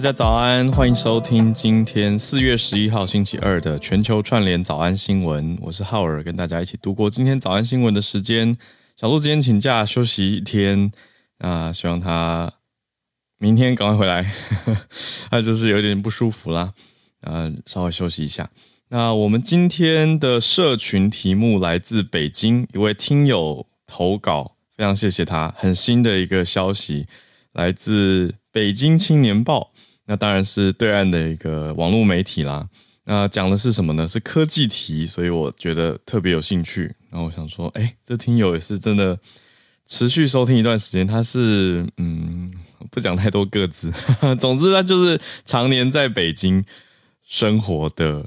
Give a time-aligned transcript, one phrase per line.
[0.00, 5.58] 大家早安，欢迎收听今天四月十一号星期二的全球串联早安新闻。
[5.60, 8.56] 我是浩尔，跟大家一起度过今天早安新闻的时间。
[8.96, 10.90] 小鹿今天请假休息一天，
[11.36, 12.50] 啊、希望他
[13.36, 14.86] 明天赶快回来呵呵。
[15.30, 16.72] 他就是有点不舒服啦，
[17.20, 18.48] 啊、稍微休息一下。
[18.88, 27.06] 那我们今天的社群题目来自北京一位听友投稿，非常谢谢他，很新的一个消息，
[27.52, 29.69] 来自北京青年报。
[30.10, 32.68] 那当然是对岸的一个网络媒体啦。
[33.04, 34.08] 那讲的是什么呢？
[34.08, 36.92] 是科技题，所以我觉得特别有兴趣。
[37.10, 39.16] 然后我想说，哎、欸，这听友也是真的
[39.86, 41.06] 持续收听一段时间。
[41.06, 42.52] 他是嗯，
[42.90, 43.92] 不讲太多个字，
[44.40, 46.64] 总之他就是常年在北京
[47.24, 48.26] 生活的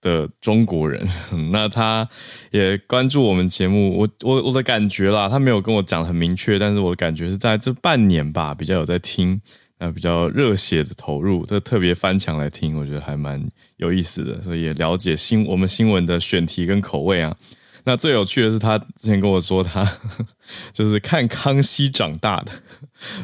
[0.00, 1.06] 的中国人。
[1.52, 2.08] 那他
[2.52, 9.42] 也关注我们节目，我我我的感觉啦，他没有跟我讲很明确，但是我的感觉是在这半年吧，比较有在听。
[9.78, 17.36] 那比较热血的投入，这特别翻墙来听，我觉得还蛮有意思的，所以也了解新我们新闻的选题跟口味啊。
[17.84, 19.90] 那最有趣的是，他之前跟我说他
[20.74, 22.52] 就是看康熙长大的，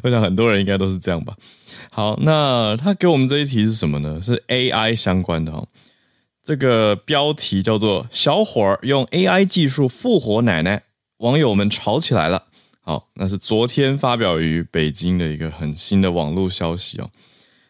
[0.03, 1.35] 我想很多人应该都是这样吧。
[1.91, 4.21] 好，那他给我们这一题是什么呢？
[4.23, 5.69] 是 AI 相关的哦。
[6.43, 10.83] 这个标题叫做“小伙儿用 AI 技术复活奶奶”，
[11.19, 12.45] 网友们吵起来了。
[12.87, 17.11] 好，那是昨天发表于北京的一个很新的网络消息哦。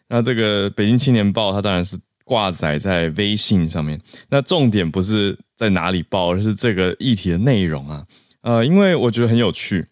[0.08, 4.00] 那这个北京青年报，它当然是挂载在微信上面。
[4.30, 8.04] 那重点不是在哪里报，而是这个议题的内容啊。
[8.40, 9.86] 呃，因为我觉得很有趣。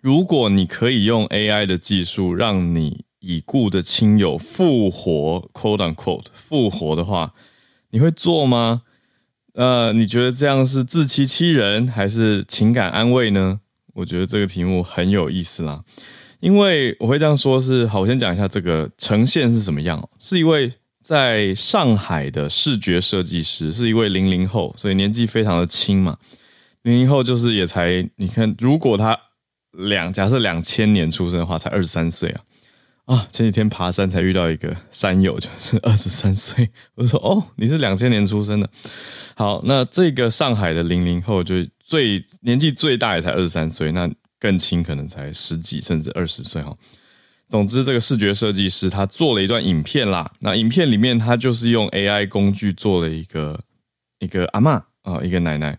[0.00, 7.34] 如果你可以用 AI 的技术让你已故的亲友复活 （quote unquote） 复活的话，
[7.90, 8.82] 你会做吗？
[9.52, 13.60] 呃，你觉得这样是自欺欺人，还是情感安慰呢？
[13.94, 15.82] 我觉得这个题目很有意思啦，
[16.40, 20.72] 因为我会这样说是好，我先讲一下这个呈现是什么样，是一位
[21.02, 26.18] 在上海的视觉设计师，是一位零零后，所以年纪非常的轻嘛。
[26.82, 29.18] 零零后就是也才，你看，如果他
[29.72, 32.40] 两假设两千年出生的话，才二十三岁啊。
[33.06, 33.28] 啊！
[33.32, 38.68] 前几天爬山才遇到一个山友，就是二十三岁，我说哦，你是两千年出生的。
[39.36, 41.56] 好，那这个上海的零零后就。
[41.86, 44.10] 最年纪最大也才二十三岁，那
[44.40, 46.74] 更轻可能才十几甚至二十岁哈。
[47.50, 50.32] 总之，这个视觉设计师他做了一段影片啦。
[50.40, 53.60] 那影片里面他就是用 AI 工具做了一个
[54.18, 55.78] 一个阿嬷啊，一个奶奶，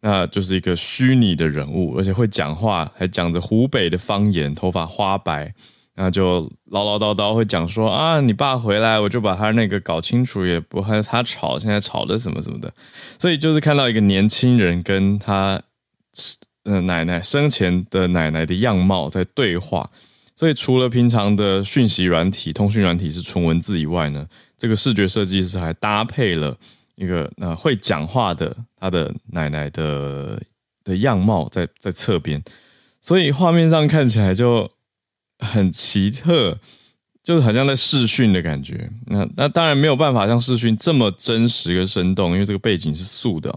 [0.00, 5.52] 那就是一个虚拟的人物，而且会讲话，还讲着湖北的方言，头发花白。
[5.94, 12.72] 那就唠唠叨叨会讲说啊，你爸回来，我就把他那个搞清楚，也不和他吵，现在吵的什么什么的，
[13.18, 15.62] 所以就是看到一个年轻人跟他
[16.64, 19.90] 呃奶奶生前的奶奶的样貌在对话，
[20.34, 24.26] 所以除了平常的讯息软体、通讯软体是纯文字以外呢，
[24.56, 26.56] 这个视觉设计师还搭配了
[26.94, 30.40] 一个呃会讲话的他的奶奶的
[30.84, 32.42] 的样貌在在侧边，
[33.02, 34.70] 所以画面上看起来就。
[35.42, 36.58] 很奇特，
[37.22, 38.90] 就是好像在视讯的感觉。
[39.06, 43.56] 那那当然没有办法像视讯这么真实跟生动，因为这个背景是素的，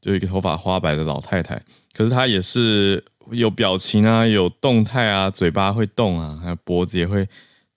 [0.00, 1.62] 就一个头发花白的老太太。
[1.94, 7.28] 可是她也是有表情啊，有动态啊，嘴巴会动啊，还有脖子也会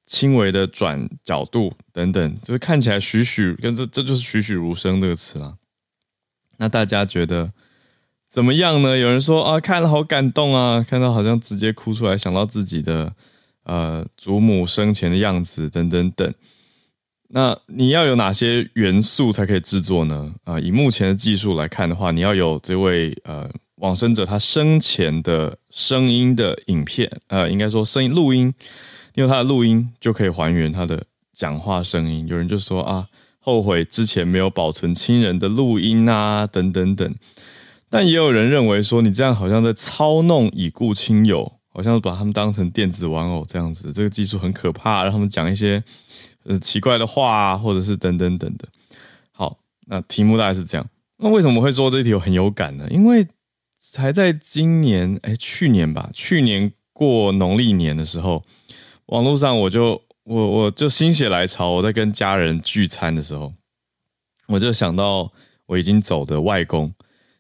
[0.06, 5.56] 轻微的转角度等等，就是看起来栩栩跟这这就是栩栩如生这个词啦。
[6.58, 7.52] 那大家觉得？
[8.28, 8.98] 怎么样呢？
[8.98, 13.14] 有人说啊，看了好感动啊，看到好像直接哭出来，想到自己的
[13.66, 16.34] 呃祖母生前的样子等等等。
[17.28, 20.34] 那你要有哪些元素才可以制作呢？
[20.44, 28.54] 啊、以目前的技术来看的话，你要有这位呃往生者他生前的声音的影片，呃，应该说声音录音，
[29.16, 31.04] 因为他的录音就可以还原他的
[31.34, 32.26] 讲话声音。
[32.28, 33.08] 有人就说啊，
[33.40, 37.16] 后悔之前没有保存亲人的录音啊，等等等。
[37.90, 41.55] 但也有人认为说，你这样好像在操弄已故亲友。
[41.76, 45.84] 好像把他们当成电子玩偶这样子，这个技术很可怕，让他们讲一些
[46.46, 48.66] 呃奇怪的话啊，或者是等等等的。
[49.34, 49.58] 好，
[49.88, 50.90] 那题目大概是这样。
[51.18, 52.88] 那为什么会说这题我很有感呢？
[52.90, 53.28] 因为
[53.82, 58.42] 才在今年，哎，去年吧，去年过农历年的时候，
[59.08, 63.52] 网络上我就我我就心血来潮，我在跟家人聚餐的时候，
[64.48, 65.30] 我就想到
[65.66, 66.94] 我已经走的外公，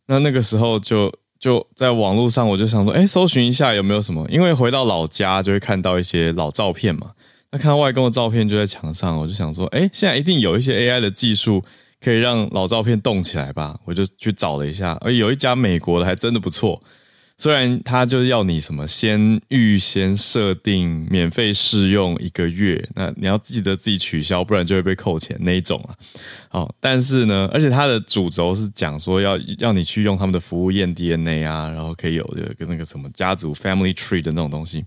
[0.07, 1.09] 那那个时候就。
[1.39, 4.25] 就在网络上，我就想说，哎、搜寻一下有没有什么？
[4.29, 7.11] 因为回到老家就会看到一些老照片嘛。
[7.51, 11.63] 那看到外公的照片就在墙上，我就想说，哎、现在一定有一些 AI 的技术
[12.01, 13.77] 可以让老照片动起来吧？
[13.85, 16.81] 我就去找了一下，而有一家美国的还真的不错。
[17.37, 25.91] 虽然他就是要你什么先预先设定免费试用一个月，那你要记得自己取消，不然就会被扣钱那一种啊。
[26.47, 34.85] 好，但是呢，而且它的主轴是讲说要要你去用他们的服务验 DNA 啊，然后可以有这个那个什么家族 family tree 的那种东西。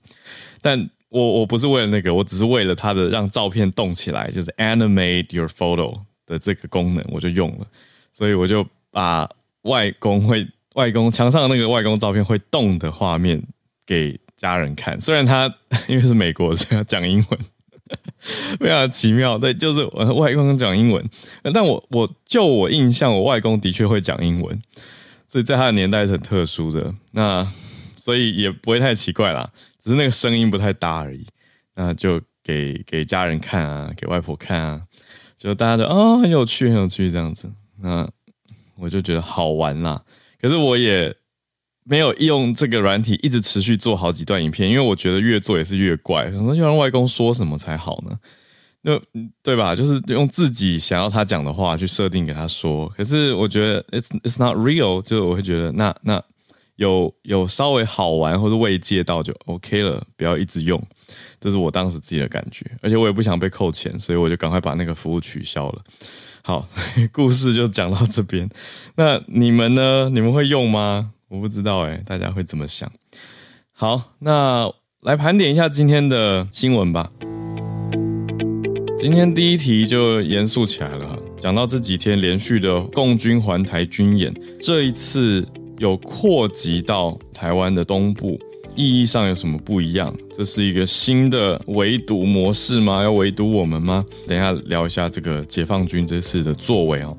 [0.63, 7.67] 但我我不是为了那个，我只是为了它的让照片动起来，就是 animate your photo 的这个功能，我就用了。
[8.11, 9.29] 所以我就把
[9.63, 10.49] 外公会。
[10.79, 13.43] 外公墙上那个外公照片会动的画面
[13.85, 15.53] 给家人看， 虽然他
[15.89, 17.41] 因为是美国，所以要讲英文，
[18.61, 19.37] 非常奇妙。
[19.37, 21.05] 对，就是我外公讲英文，
[21.53, 24.63] 但我我就我印象，我外公的确会讲英文，
[25.27, 26.95] 所以在他的年代是很特殊的。
[27.11, 27.45] 那
[27.97, 29.51] 所以也不会太奇怪啦，
[29.83, 31.27] 只是那个声音不太搭而已。
[31.75, 34.83] 那就给给家人看啊，给外婆看啊，
[35.37, 37.51] 就大家就哦很有趣，很有趣这样子。
[37.81, 38.09] 那
[38.77, 40.03] 我就觉得好玩啦。
[40.41, 41.15] 可是我也
[41.85, 46.31] 没有用这个软体一直持续做好几段影片，因为我觉得越做也是越怪。
[46.31, 48.19] 什么要让外公说什么才好呢？
[48.83, 49.01] 那
[49.43, 49.75] 对吧？
[49.75, 52.89] 就是用自己想要他讲的话去设定给他说。
[52.97, 56.23] 可是我觉得 it's it's not real，就我会觉得那那
[56.77, 60.81] 有有稍微好玩或者慰藉到就 OK 了，不要一直用。
[61.41, 65.83] 这是我当时自己的感觉，而且我也不想被扣钱，所以我就赶快把那个服务取消了。
[66.49, 66.67] 好，
[67.13, 68.49] 故事就讲到这边。
[68.97, 70.09] 那你们呢？
[70.09, 71.11] 你们会用吗？
[71.29, 72.91] 我不知道哎，大家会怎么想？
[73.71, 74.73] 好，那
[75.03, 77.11] 来盘点一下今天的新闻吧。
[78.99, 85.47] 今天第一题就严肃起来了，讲到这几天连续的共军环台军演，这一次
[85.77, 88.41] 有扩及到台湾的东部。
[88.79, 90.17] 意义上有什么不一样？
[90.33, 93.03] 这是一个新的围堵模式吗？
[93.03, 94.07] 要围堵我们吗？
[94.29, 97.17] 等一下聊一下这个解放军这次的作为哦。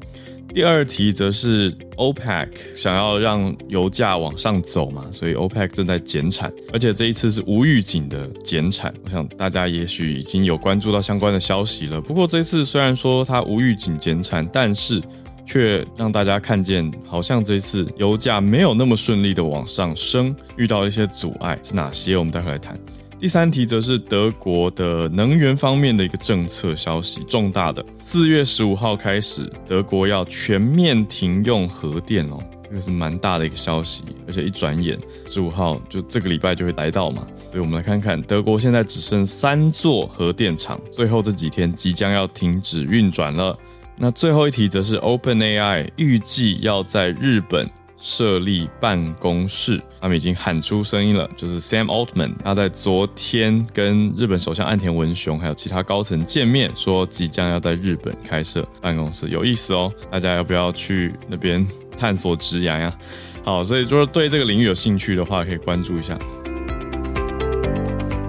[0.54, 8.92] 第二题则是 OPEC 想要让油价往上走嘛，所以 OPEC 正在减产，而且这一次是无预警的减产。
[9.04, 12.00] 我想大家也许已经有关注到相关的消息了。
[12.00, 15.00] 不过这次虽然说它无预警减产，但是
[15.50, 22.16] 却让大家看见，好像这次油价没有那么顺利的往上升，遇到一些阻碍是哪些？
[22.16, 22.80] 我们待会来谈。
[23.20, 32.38] 第三题则是德国的能源方面的一个政策消息，重大的，四月十五号开始，德国要全面停用核电哦，
[32.70, 43.58] 这个是蛮大的一个消息，而且一转眼十五号就这个礼拜就会来到嘛，所以我们来看看，德国现在只剩三座核电厂，最后这几天即将要停止运转了。
[44.02, 62.98] 那最后一题则是 OpenAI 预计要在日本设立办公室，他们已经喊出声音了，就是 Sam Altman，他在昨天跟日本首相岸田文雄还有其他高层见面，说即将要在日本开设办公室，有意思哦，大家要不要去那边探索职涯呀？
[63.44, 66.18] 好，所以就是对这个领域有兴趣的话，可以关注一下。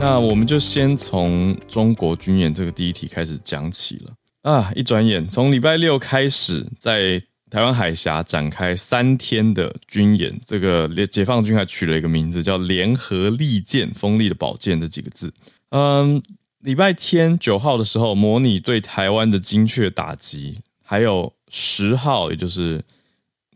[0.01, 4.13] 那我们就先从中国军演这个第一题开始讲起了。
[4.43, 4.73] 啊！
[4.75, 7.21] 一转眼，从礼拜六开始，在
[7.51, 10.41] 台湾海峡展开三天的军演。
[10.47, 15.31] 这个解放军还取了一个名字，叫“联合利剑”，锋利的宝剑这几个字。
[15.71, 16.23] 嗯，
[16.61, 22.83] 礼拜天九号的时候，模拟对台湾的精确打击；还有十号，也就是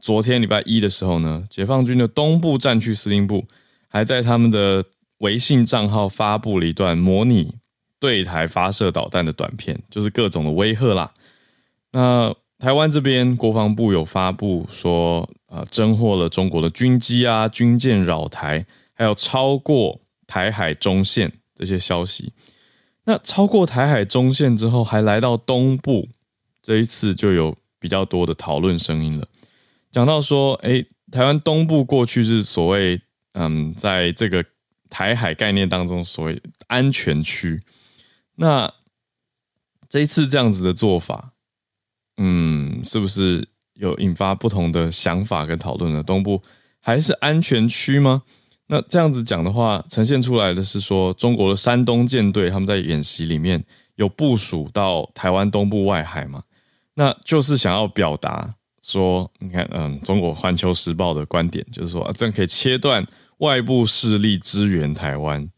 [0.01, 3.47] 昨天礼拜一的时候呢，解放军的东部战区司令部
[3.89, 4.85] 还在他们的
[5.19, 7.55] 微信账号发布了一段模拟。
[8.05, 11.11] 对台发射导弹的短片，就是各种的威吓啦。
[11.91, 22.35] 那台湾这边国防部有发布说，呃，侦获了中国的军机啊、军舰扰台，还有超过台海中线这些消息。
[23.07, 26.07] 那超过台海中线之后，还来到东部，
[26.61, 29.27] 这一次就有比较多的讨论声音了。
[29.91, 33.01] 讲到说，哎，台湾东部过去是所谓，
[33.33, 34.45] 嗯，在这个
[34.91, 37.63] 台海概念当中所谓安全区。
[38.37, 38.73] 那
[39.89, 41.33] 这一次这样子的做法，
[42.17, 46.03] 嗯，是不是有引发不同的想法跟讨论呢？
[46.03, 46.43] 东部
[46.81, 48.23] 还是安全区吗？
[48.67, 53.63] 那这样子讲的话，呈现出来的是说，中国的山东舰队他们在演习里面
[53.97, 56.43] 有部署到台湾东部外海嘛？
[56.95, 63.07] 那就是想要表达说，你看，嗯，中国《环球时报》的观点就是说，啊，这样可以切断
[63.39, 65.49] 外部势力支援台湾，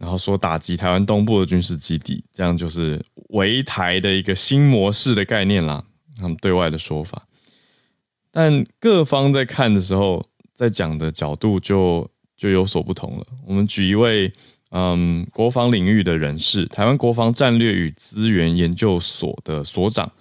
[0.00, 5.84] 然后说打击台湾东部的军事基地，这样就是围台的一个新模式的概念啦。
[6.16, 7.28] 他们对外的说法，
[8.32, 10.26] 但各方在看的时候。
[10.52, 13.26] 在讲的角度就就有所不同了。
[13.46, 14.30] 我们举一位
[14.72, 20.12] 嗯国防领域的人士，台湾国防战略与资源研究所的所长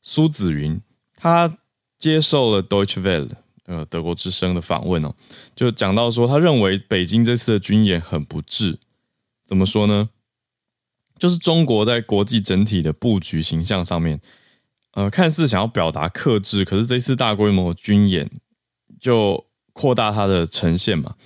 [0.00, 0.80] 苏子云，
[1.16, 1.54] 他
[1.98, 3.28] 接受了 Deutsche Welle
[3.66, 5.14] 呃德国之声的访问哦，
[5.54, 8.78] 就讲到说，他认为北京这次的军演很不智。
[9.46, 10.10] 怎么说呢？
[11.18, 14.20] 就是中国在国际整体的布局形象上面，
[14.92, 18.30] 呃，看似想要表达克制，可是这次大规模军演
[19.00, 19.46] 就。
[19.76, 21.16] 扩大它的呈现嘛，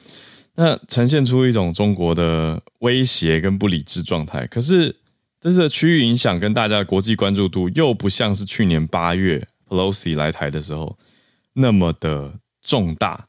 [0.54, 4.46] 那呈现出一种中国的威胁跟不理智状态。
[4.46, 4.96] 可是
[5.38, 10.98] 这次的区域影响跟大家的国际关注度又不像是去年八月 Pelosi 来台的时候
[11.52, 13.28] 那么的重大。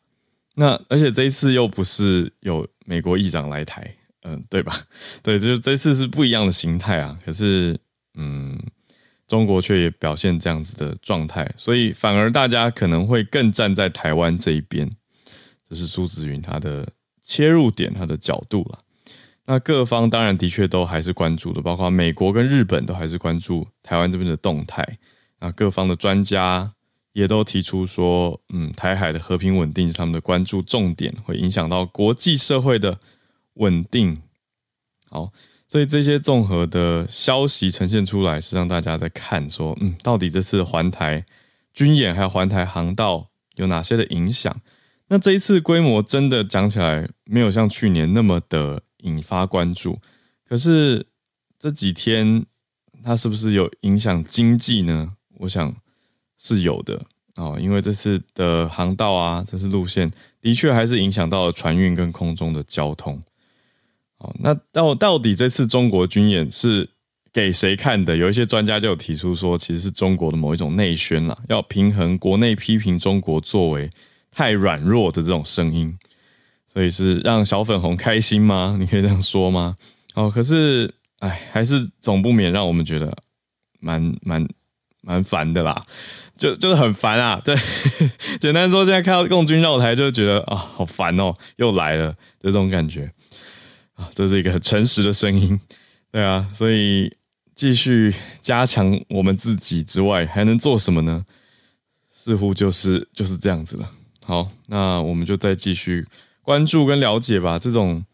[0.55, 4.73] 那而且这一次又不是有美国议长来台，嗯，对吧？
[5.23, 7.17] 对，就是这次是不一样的形态啊。
[7.25, 7.79] 可是，
[8.15, 8.59] 嗯。
[9.29, 14.89] 中国却也表现这样子的状态，所以反而大家可能会更站在台湾这一边。
[15.69, 16.89] 这是苏子云他的
[17.21, 18.79] 切入点，他的角度了。
[19.45, 24.97] 那各方当然的确都还是关注的，包括美国跟日本都还是关注台湾这边的动态。
[25.39, 26.73] 那各方的专家
[27.13, 32.97] 也都提出说，嗯，台海的和平稳定是他们的关注重点，会影响到国际社会的
[33.59, 34.21] 稳定。
[35.09, 35.31] 好。
[35.71, 41.23] 所以这些综合的消息呈现出来，是让大家在看说，嗯，到底这次环台
[41.75, 44.61] 军演还有环台航道有哪些的影响？
[45.09, 49.99] 那这一次规模真的讲起来没有像去年那么的引发关注，
[50.47, 51.05] 可是
[51.59, 52.43] 这几天
[53.03, 55.13] 它是不是有影响经济呢？
[55.37, 55.71] 我想
[56.35, 56.99] 是有的
[57.35, 60.11] 哦，因为这次的航道啊，这次路线
[60.41, 63.21] 的确还是影响到了船运跟空中的交通。
[64.19, 66.89] 哦，那到到底这次中国军演是
[67.31, 68.15] 给谁看的？
[68.15, 73.89] 有一些专家就有提出说，其实是中国的某一种内宣啦，要平衡国内批评中国作为
[74.31, 75.97] 太软弱的这种声音，
[76.67, 78.75] 所以是让小粉红开心吗？
[78.79, 79.77] 你可以这样说吗？
[80.15, 83.15] 哦，可是，哎，还是总不免让我们觉得
[83.79, 84.45] 蛮蛮
[85.01, 85.85] 蛮烦的啦，
[86.37, 87.39] 就就是很烦啊。
[87.45, 87.55] 对，
[88.41, 93.09] 简单说，现在看到共军绕台，就觉得啊，好烦哦，又来了这种感觉。
[93.99, 95.59] 啊，这是一个很诚实的声音，
[96.09, 97.13] 对啊，所以
[97.53, 101.25] 继续加强我们自己之外，还能做什么呢？
[102.09, 103.91] 似乎就是就是这样子了。
[104.21, 106.07] 好，那我们就再继续
[106.41, 107.59] 关注跟了解吧。
[107.59, 108.05] 这种，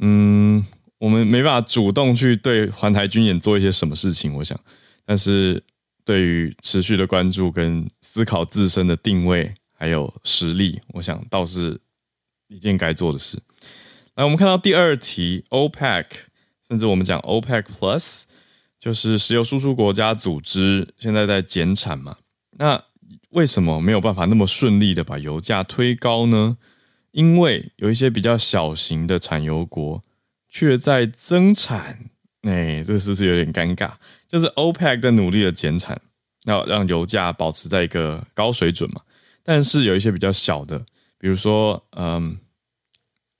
[0.00, 0.62] 嗯，
[0.98, 4.58] 我们没办法主动去对环台军演做一些什么事情，我想，
[5.06, 5.62] 但是
[6.04, 11.80] 对于持续的关注跟思考自身的定位还有实力，我想倒是
[12.48, 13.38] 一件该做的事。
[14.14, 16.04] 来，我们看到第二题，OPEC，
[16.68, 18.24] 甚至我们讲 OPEC Plus，
[18.78, 22.18] 就是石油输出国家组织，现在在减产嘛？
[22.58, 22.84] 那
[23.30, 26.58] 为什么没有办法那么顺利的把油价推高呢？
[27.12, 30.02] 因为有一些比较小型的产油国
[30.50, 32.10] 却在增产，
[32.42, 33.92] 哎，这是不是有点尴尬？
[34.28, 35.98] 就是 OPEC 在努力的减产，
[36.44, 39.00] 要让油价保持在一个高水准嘛？
[39.42, 40.78] 但是有一些比较小的，
[41.18, 42.36] 比如说，嗯。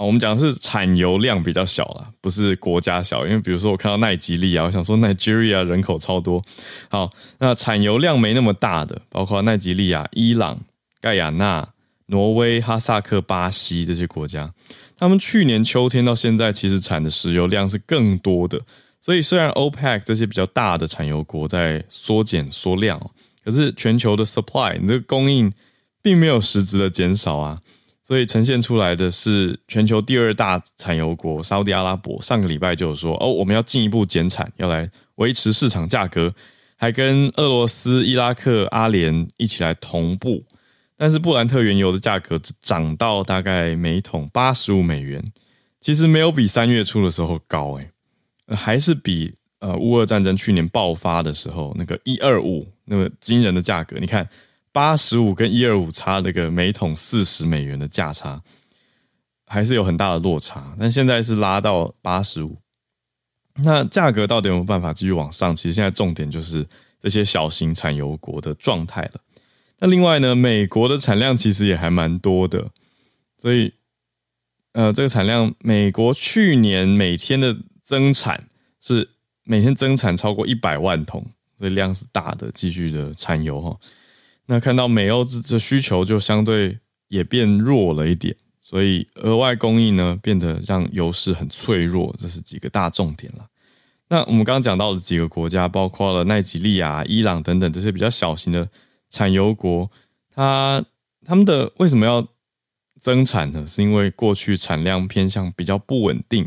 [0.04, 3.25] 我们讲的是产油量比较小啦，不是国家小。
[3.25, 6.42] 因为比如说我看到奈及利亚，我想说 Nigeria 人口超多。
[6.88, 10.61] 好，那产油量没那么大的，包括奈及利亚、伊朗、
[11.00, 11.68] 盖亚纳、
[12.06, 14.52] 挪威、哈萨克、巴西这些国家，
[14.99, 18.61] 他们去年秋天到现在其实产的石油量是更多的。
[19.00, 23.00] 所以虽然 OPEC 这些比较大的产油国在缩减缩量，
[23.44, 25.52] 可是全球的 supply 你这个供应
[26.00, 27.59] 并没有实质的减少啊。
[28.04, 36.35] 所以呈现出来的是全球第二大产油国沙乌地阿拉伯，上个礼拜就说哦，我们要进一步减产，要来维持市场价格，
[36.76, 40.44] 还跟俄罗斯、伊拉克、阿联一起来同步。
[40.97, 45.32] 但是布兰特原油的价格涨到大概每桶八十五美元，
[45.80, 47.88] 其实没有比三月初的时候高诶。
[48.54, 53.97] 还是比呃乌俄战争去年爆发的时候那个一二五那么惊人的价格。
[53.99, 54.28] 你看
[54.73, 58.43] 八十五跟一二五差那个每桶四十美元的价差，
[59.47, 60.75] 还是有很大的落差。
[60.81, 62.57] 但现在是拉到八十五，
[63.62, 65.55] 那价格到底有没有办法继续往上？
[65.55, 66.67] 其实现在重点就是
[67.00, 69.21] 这些小型产油国的状态了。
[69.79, 72.71] 那另外呢，美国的产量其实也还蛮多的，
[73.38, 73.75] 所以。
[74.75, 78.49] 呃，这个产量，美国去年每天的增产
[78.81, 79.07] 是
[79.45, 81.23] 每天增产超过一百万桶，
[81.59, 83.79] 所以量是大的，继续的产油哈。
[84.46, 93.46] 那看到美欧这这需求就相对也变弱了一点，所以额外供应呢变得让油市很脆弱，这是几个大重点了。
[94.08, 98.68] 那我们刚刚讲到的几个国家，包括了奈及利亚、伊朗等等这些比较小型的
[99.11, 99.90] 产油国，
[100.34, 100.84] 它
[101.25, 102.26] 他们的为什么要？
[103.00, 106.46] 增产呢，是因为过去产量偏向比较不稳定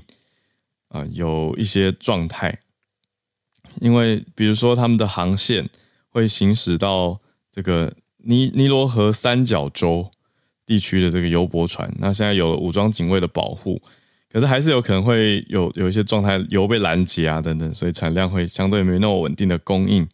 [0.87, 2.61] 啊、有一些状态。
[3.81, 5.69] 因为比如说他们的航线
[6.07, 7.19] 会行驶到
[7.55, 10.11] 这个尼尼罗河三角洲
[10.65, 13.81] 地区的这个油泊船，那现在有武装警卫的保护，
[14.29, 20.05] 可是还是有可能会有有一些状态油被拦截啊等等，所以产量会相对没那么稳定的供应，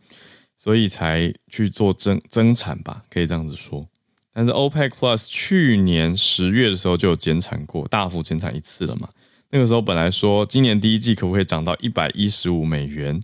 [0.56, 3.88] 所以才去做增增产吧，可以这样子说。
[4.32, 9.10] 但是 OPEC Plus 去年十月的时候就有减产过，大幅减产一次了嘛？
[9.50, 13.20] 那个时候本来说今年第一季可不可以涨到一百一十五美元，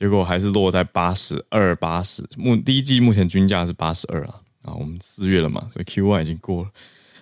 [0.00, 2.26] 结果还是落在八十二、八十。
[2.38, 6.70] 目第一季目前均价是八十二啊，啊，我们四月了嘛，所以 Q1 已经过了。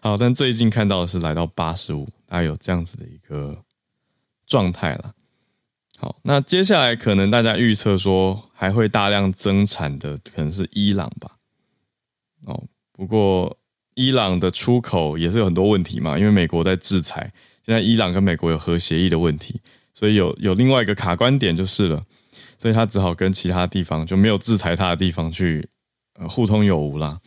[0.00, 3.58] 好，但最近看到的是来到八十五，大概有这样子的一个
[4.47, 5.12] 状态了。
[5.99, 11.32] 好，那接下来可能大家预测说还会大量增产的，可能是伊朗吧？
[12.44, 12.64] 哦。
[12.92, 13.58] 不过，
[13.94, 17.32] 伊朗的出口也是有很多问题嘛，因为美国在制裁，
[17.64, 19.61] 现在伊朗跟美国有核协议的问题，
[19.94, 22.04] 所以有有另外一个卡关点就是了，
[22.59, 25.67] 所以他只好跟其他地方就没有制裁他的地方去
[26.15, 27.19] 呃互通有无啦，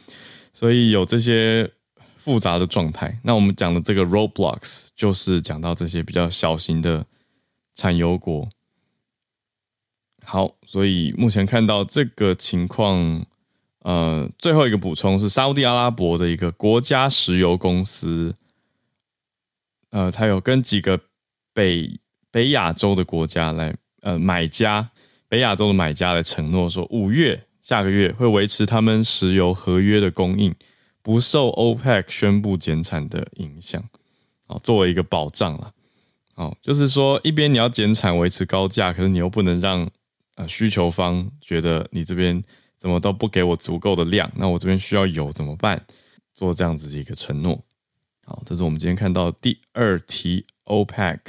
[0.53, 1.71] 所以有这些
[2.17, 3.19] 复杂的状态。
[3.23, 7.05] 那我们讲的这个 roadblocks 就是讲到这些比较小型的
[7.75, 8.47] 产油国。
[10.23, 13.25] 好，所以目前看到这个情况。
[13.83, 18.35] 呃，最后一个补充是沙乌地阿拉伯的一个国家石油公司，
[19.89, 21.01] 呃，它有跟几个
[21.51, 24.87] 北北亚洲的国家来，呃，买家
[25.31, 30.53] 北亚洲的买家来承诺说，五月下个月会维持他们石油合约的供应，
[31.01, 33.81] 不受 OPEC 宣布减产的影响，
[34.45, 35.71] 好，作为一个保障啦，
[36.35, 39.89] 哦，就是说一边你要减产维持高价，可是你又不能让
[40.35, 42.43] 呃需求方觉得你这边。
[42.81, 45.79] 怎么都不给我足够的量，那我这边需要油怎么办？
[46.33, 47.63] 做这样子的一个承诺。
[48.25, 51.19] 好，这是我们今天看到第二题，OPEC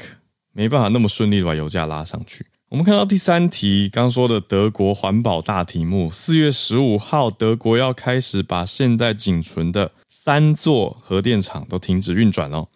[0.55, 2.47] 没办法那么顺利的把油价拉上去。
[2.73, 12.67] 我们看到第三题，刚说的德国环保大题目，四月十五号，德国要开始把现在仅存的三座核电厂都停止运转哦。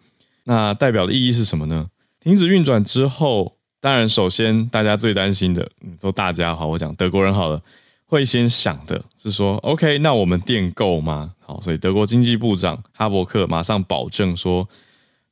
[0.43, 1.87] 那代表的意义是什么呢？
[2.19, 7.59] 停止运转之后，当然首先大家最担心的，嗯，说大家好，我讲德国人好了。
[8.05, 11.33] 会先想的是说，OK，那我们电够吗？
[11.39, 14.69] 好，所以德国经济部长哈伯克马上保证说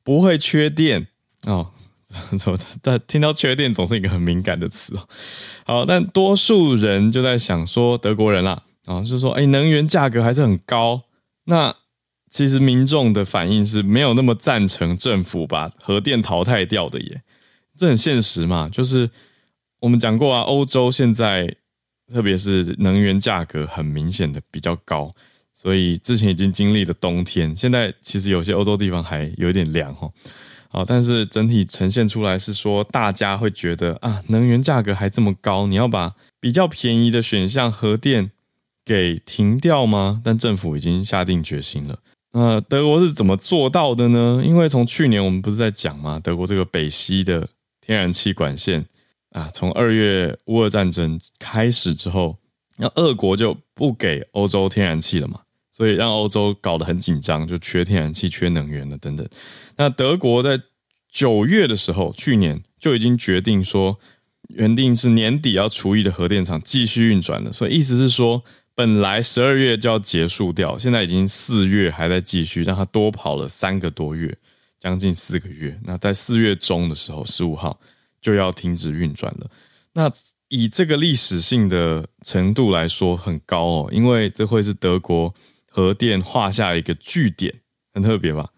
[0.02, 1.06] 不会缺电
[1.44, 1.70] 哦。
[2.38, 2.58] 怎么？
[2.82, 5.08] 但听到缺电总是一个很敏感的词哦。
[5.64, 11.02] 好，但多数人就在想说，德国人啦，啊，就是说，哎，能源价格还是很高。
[11.44, 11.74] 那
[12.30, 17.22] 其实民众的反应是没有那么赞成政府把核电淘汰掉的耶。
[17.76, 19.10] 这很现实嘛，就是
[19.80, 21.56] 我们讲过啊，欧洲现在。
[22.14, 25.12] 特别是能源价格很明显的比较高，
[25.52, 30.12] 所以之前已经经历了冬天，现在其实有些欧洲地方还有点凉哦
[30.76, 30.80] 哈。
[30.80, 38.30] 好，但是整体呈现出来是说，大家会觉得啊，能源价格还这么高，你要把比较便宜的选项核电
[38.84, 40.20] 给停掉吗？
[40.22, 41.98] 但政府已经下定决心了。
[42.32, 44.42] 那德国是怎么做到的呢？
[44.44, 46.20] 因为从去年我们不是在讲吗？
[46.22, 47.48] 德国这个北溪的
[47.80, 48.84] 天然气管线。
[49.30, 52.38] 啊，从二月乌俄战争开始之后，
[52.76, 55.40] 那俄国就不给欧洲天然气了嘛，
[55.76, 59.28] 所以让欧洲搞得很紧张，就缺天然气、缺能源了等等。
[59.76, 60.58] 那德国在
[61.10, 63.98] 九月的时候，去年就已经决定说，
[64.48, 68.42] 原定是年底要除役的核电厂继续运转了，所以意思是说，
[68.74, 74.34] 本来十二月就要结束掉，现在已经四月还在继续，让它多跑了三个多月，
[74.80, 75.78] 将近四个月。
[75.84, 77.78] 那在四月中的时候，十五号。
[78.22, 79.48] 就要停止运转了。
[79.92, 80.10] 那
[80.48, 85.32] 以这个历史性的程度来说，很高哦，因为这会是德国
[85.76, 87.60] 核电画下一个句点，
[87.92, 88.48] 很特别吧？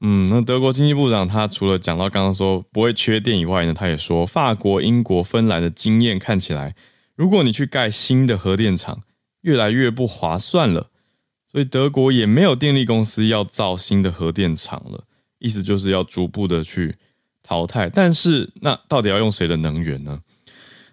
[0.00, 6.74] 嗯，那德国经济部长他除了讲到刚刚说不会缺电以外呢，他也说法国、英国、芬兰的经验看起来，
[7.14, 9.04] 如果你去盖新的核电厂，
[9.42, 10.90] 越来越不划算了，
[11.52, 15.04] 所以德国也没有电力公司要造新的核电厂了，
[15.38, 16.96] 意思就是要逐步的去
[17.44, 17.88] 淘汰。
[17.88, 20.20] 但是那到底要用谁的能源呢？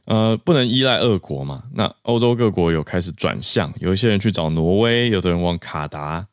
[0.06, 1.64] 呃，不能依赖俄国嘛。
[1.74, 6.28] 那欧洲各国有开始转向，有一些人去找挪威，有的人往卡达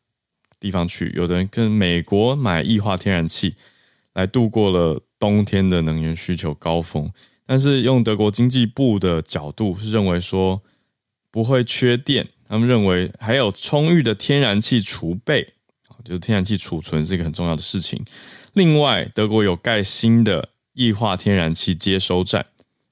[0.58, 3.54] 地方去，有的人跟美国买液化天然气
[4.14, 7.10] 来度过了冬天的能源需求高峰。
[7.46, 10.60] 但是用德国经济部的角度是认为说
[11.30, 15.46] 不会缺电，他们认为还有充裕的天然气储备，
[16.04, 18.04] 就是天然气储存是一个很重要的事情。
[18.54, 22.44] 另外，德国有盖新的液化天然气接收站。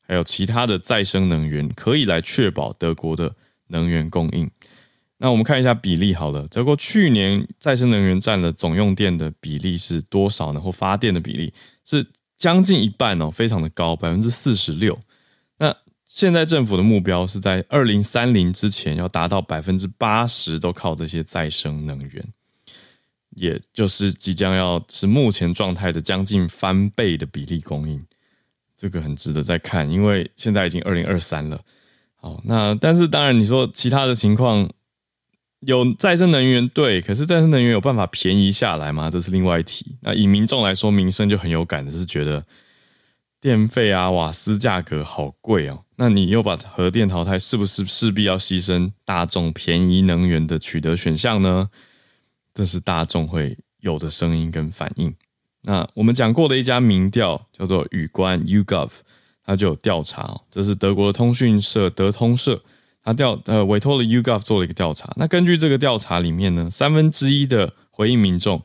[0.06, 3.34] 还有其他的再生能源可以来确保德国的
[3.68, 4.50] 能源供应。
[5.18, 10.60] 那我们看一下比例好了，德国去年再生能源占了总用电的比例是多少呢？
[10.60, 11.52] 或发电的比例
[11.84, 14.98] 是将近一半哦，非常的高，百分之四十六。
[15.56, 15.74] 那
[16.06, 22.22] 现在政府的目标是在二零三零之前要达到百分之八十都靠这些再生能源，
[23.30, 28.04] 也就是即将要是目前状态的将近翻倍的比例供应。
[28.76, 31.60] 这个很值得再看，因为现在已经二零二三了。
[32.16, 34.68] 好，那但是当然你说其他的情况
[35.60, 39.10] 有再生能源对，可是再生能源有办法便宜下来吗？
[39.10, 39.96] 这是另外一题。
[40.00, 42.44] 那以民众来说，民生就很有感的是觉得
[43.40, 45.82] 电费啊、瓦斯价格好贵哦。
[45.96, 51.70] 那你又把核电淘汰，是不是势必要牺牲大众便宜能源的取得选项呢？
[52.52, 55.14] 这是大众会有的声音跟反应。
[55.66, 58.90] 那我们讲过的一家民调叫做宇观 （Ugov），
[59.44, 62.62] 它就有调查，这是德国的通讯社德通社，
[63.02, 65.12] 它调呃委托了 Ugov 做了一个调查。
[65.16, 68.62] 那根据这个调查里面呢，三分之一的回应民众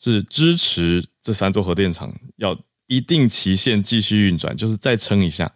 [0.00, 2.58] 是支持这三座核电厂要
[2.88, 5.52] 一定期限继续运转，就是再撑一下。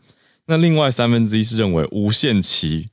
[0.46, 2.88] 那另外三分之一是认为无限期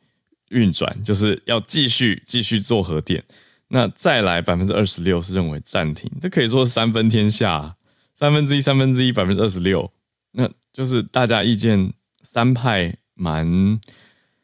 [0.49, 3.23] 运转，就是要继续继续做核电。
[3.67, 7.75] 那再来百分之二十六是认为暂停，这可以说是三分天下。
[8.21, 9.91] 三分之一，三分之一，百分之二十六，
[10.34, 13.79] 那就是大家意见三派蛮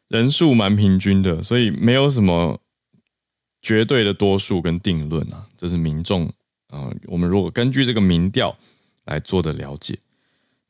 [0.08, 2.60] 人数蛮平均的，所以没有什么
[3.62, 5.46] 绝对的多数跟定论啊。
[5.56, 6.26] 这是民众
[6.70, 8.58] 啊、我们如果根据这个民调
[9.04, 9.96] 来做的了解，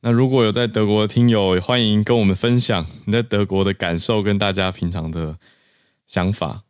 [0.01, 5.35] 那如果有在德国的听友，欢迎跟我们分享你在德国的感受跟大家平常的
[6.05, 6.61] 想法。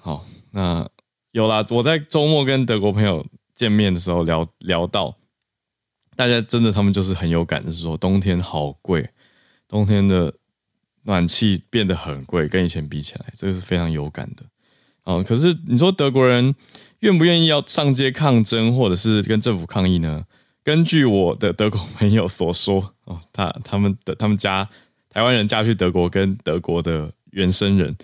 [0.00, 0.88] 好，那
[1.32, 5.14] 有啦，我在周末跟德国朋友见面的时候聊聊到。
[6.16, 9.08] 大家真的，他们就是很有感的是说，冬天好贵，
[9.68, 10.32] 冬天的
[11.02, 14.44] 暖气变得很贵，跟以前比起来，这个是非常有感的。
[15.04, 16.54] 哦，可是你说德国人
[17.00, 20.24] 愿不愿意要上街抗争，或者是跟政府抗议呢？
[20.62, 24.68] 根据我的德国朋友所说， 哦，他他们的他们家
[25.10, 27.94] 台湾人嫁去德国，跟德国的原生人，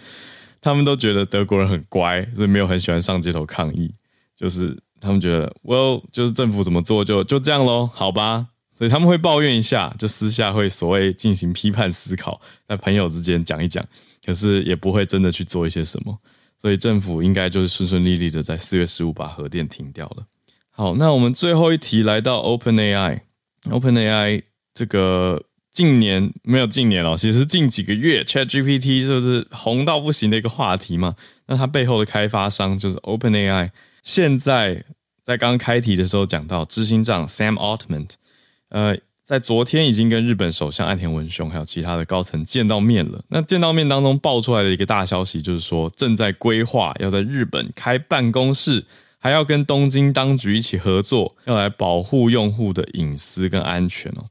[0.60, 3.94] 他们都觉得德国人很乖，所以没有很喜欢上街头抗议，
[4.36, 4.76] 就是。
[5.00, 8.48] 他们觉得，Well，就是政府怎么做就就这样喽，好吧？
[8.76, 13.84] 所以他们会抱怨一下，就私下会所谓进行批判思考，在朋友之间讲一讲，
[14.24, 16.18] 可是也不会真的去做一些什么。
[16.56, 20.24] 所以政府应该就是顺顺利利的在四月十五把核电停掉了。
[20.70, 31.16] 好，那我们最后一题来到 OpenAI，OpenAI 这个近年没有近年了，其实近几个月 ChatGPT 就是红到不行的一个话题嘛。
[31.46, 33.70] 那它背后的开发商就是 OpenAI。
[34.02, 34.84] 现在
[35.22, 38.08] 在刚开题的时候讲到，执行长 Sam Altman，
[38.70, 43.22] 呃，在昨天已经跟日本首相岸田文雄还有其他的高层见到面了。
[43.28, 48.84] 那见到面当中爆出来的一个大消息，就是说正在规划要在日本开办公室，
[49.18, 54.24] 还要跟东京当局一起合作，要来保护用户的隐私跟安全哦。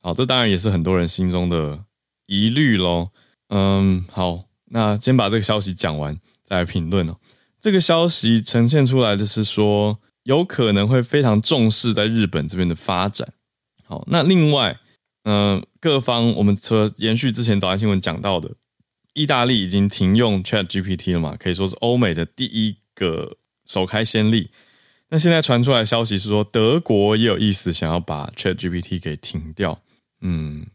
[0.00, 1.78] 好，这当然也是很多人心中的
[2.26, 3.10] 疑虑喽。
[3.50, 7.16] 嗯，好，那先把这个消息讲完，再来评论哦。
[7.60, 13.28] 这个消息呈现出来的是说，有可能会非常重视在日本这边的发展。
[13.84, 14.78] 好，那另外，
[15.24, 18.50] 嗯、呃，各方我们除了延续之前早安新闻讲到的，
[19.14, 24.50] 意大利已经停用 ChatGPT 了嘛，可以说是欧美的第一个首开先例。
[25.10, 29.80] 那现在传出来的消息是说，德国也有意思想要把 ChatGPT 给停掉。
[30.20, 30.66] 嗯，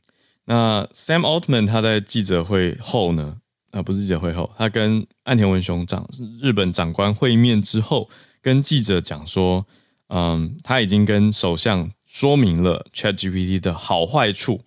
[0.45, 3.37] 那 Sam Altman 他在记者会后呢？
[3.73, 6.07] 啊，不是记者会后，他跟岸田文雄长
[6.39, 8.07] 日本长官会面之后，
[8.39, 9.65] 跟记者讲说，
[10.09, 14.61] 嗯，他已经跟首相说明了 ChatGPT 的好坏处，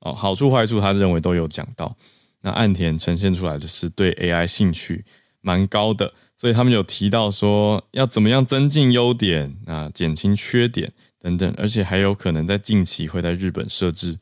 [0.00, 1.96] 哦，好处坏处他认为都有讲到。
[2.42, 5.04] 那岸田呈现出来的是对 AI 兴趣
[5.40, 14.18] 蛮高的，所以他们有提到说要怎么样增进优点啊，减轻缺点等等，而且还有可能在近期会在日本设置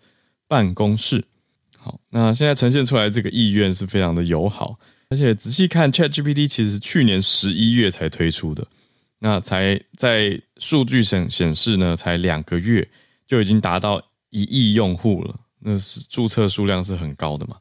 [0.47, 1.25] 办公室。
[1.79, 4.79] 好，那现在呈现出来这个意愿是非常的友好，
[5.11, 8.67] 而且仔细看 ChatGPT，其实去年十一月才推出的，
[9.19, 12.87] 那才在数据显显示呢，才两个月
[13.27, 17.57] 就已经达到一亿用户了，那是注册数量是很高的嘛。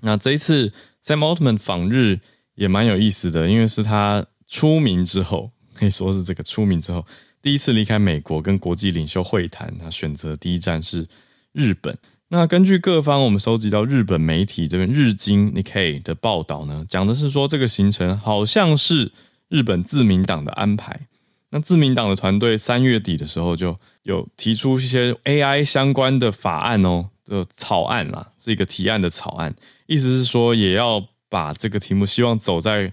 [0.00, 0.72] 那这一次
[1.04, 2.20] Sam Altman 访日。
[2.54, 7.04] 也蛮有意思的，因为是他出名之后，可以说是这个出名之后
[7.40, 9.74] 第一次离开美国跟国际领袖会谈。
[9.78, 11.08] 他选择第一站是
[11.52, 11.96] 日本。
[12.32, 19.12] 那根据各方我们收集到日本媒体这边日经 Nikkei 的报道呢，讲的是说这个行程好像是
[19.50, 21.08] 日本自民党的安排。
[21.50, 29.54] 那自民党的团队三月底的时候就有提出一些 AI 相关的法案哦，的草案啦，是一个提案的草案，
[29.86, 31.06] 意思是说也要。
[31.32, 32.92] 把这个题目希望走在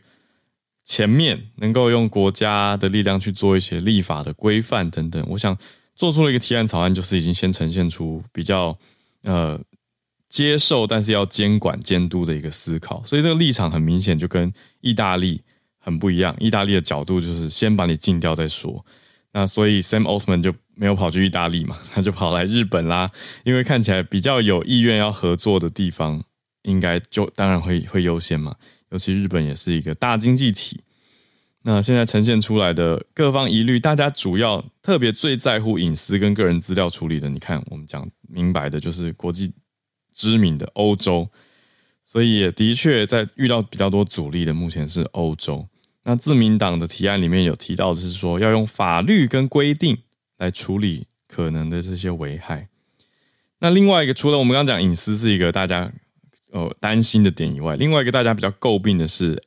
[0.86, 5.21] 前面，能够用国家的力量去做一些立法的规范等等。
[5.28, 5.58] 我想
[5.93, 8.78] 做出了一个提案草案，就是已经先呈现出比较
[9.23, 9.60] 呃
[10.27, 13.03] 接受，但是要监管监督的一个思考。
[13.05, 15.41] 所以这个立场很明显就跟意大利
[15.77, 16.36] 很不一样。
[16.39, 18.86] 意大利的角度就是先把你禁掉再说。
[19.32, 23.12] 那所以 Sam Altman 就没有跑去意大利嘛，他就跑来日本啦，
[23.43, 26.23] 因为看起来比较有意愿要合作的地方。
[26.63, 28.53] 应该就当然会会优先嘛，
[28.89, 30.82] 尤其日本也是一个大经济体。
[31.62, 39.52] 那现在呈现出来的各方疑虑，大家主要特别最在乎隐私跟个人资料处理的，你看我们讲明白的就是国际
[40.13, 41.30] 知名的欧洲，
[42.06, 45.67] 所以也的确在遇到比较多阻力的，目前是欧洲。
[46.04, 49.98] 那自民党的提案里面有提到的是说，要用法律跟规定
[50.38, 52.69] 来处理可能的这些危害。
[53.60, 55.91] 那另外一个，除了我们刚刚讲隐私是一个大家。
[56.52, 59.39] 呃，担心的点以外，另外一个大家比较诟病的是，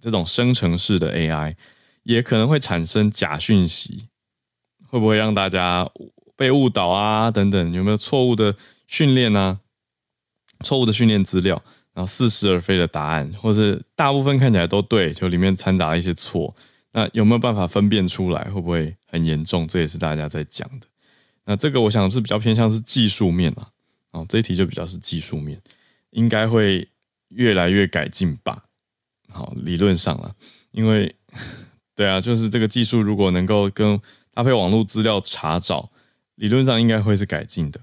[0.00, 1.54] 这种生成式的 AI
[2.02, 4.06] 也可能会产生假讯息，
[4.86, 5.88] 会不会让大家
[6.36, 7.30] 被误导啊？
[7.30, 9.60] 等等，有没有错误的训练啊？
[10.64, 11.62] 错误的训练资料，
[11.94, 16.54] 然后似是而非的答案，或是大部分看起来都对，就里面掺杂了一些错，
[16.92, 18.44] 那有没有办法分辨出来？
[18.44, 19.66] 会不会很严重？
[19.66, 20.86] 这也是大家在讲的。
[21.44, 23.68] 那这个我想是比较偏向是技术面啊，
[24.12, 25.60] 哦，这一题就比较是技术面。
[26.10, 26.88] 应该会
[27.28, 28.64] 越来越改进吧。
[29.30, 30.34] 好，理论上了，
[30.72, 31.14] 因为
[31.96, 34.00] 对啊，就是这个技术如果能够跟
[34.32, 35.90] 搭配网络资料查找，
[36.34, 37.80] 理论上应该会是改进的。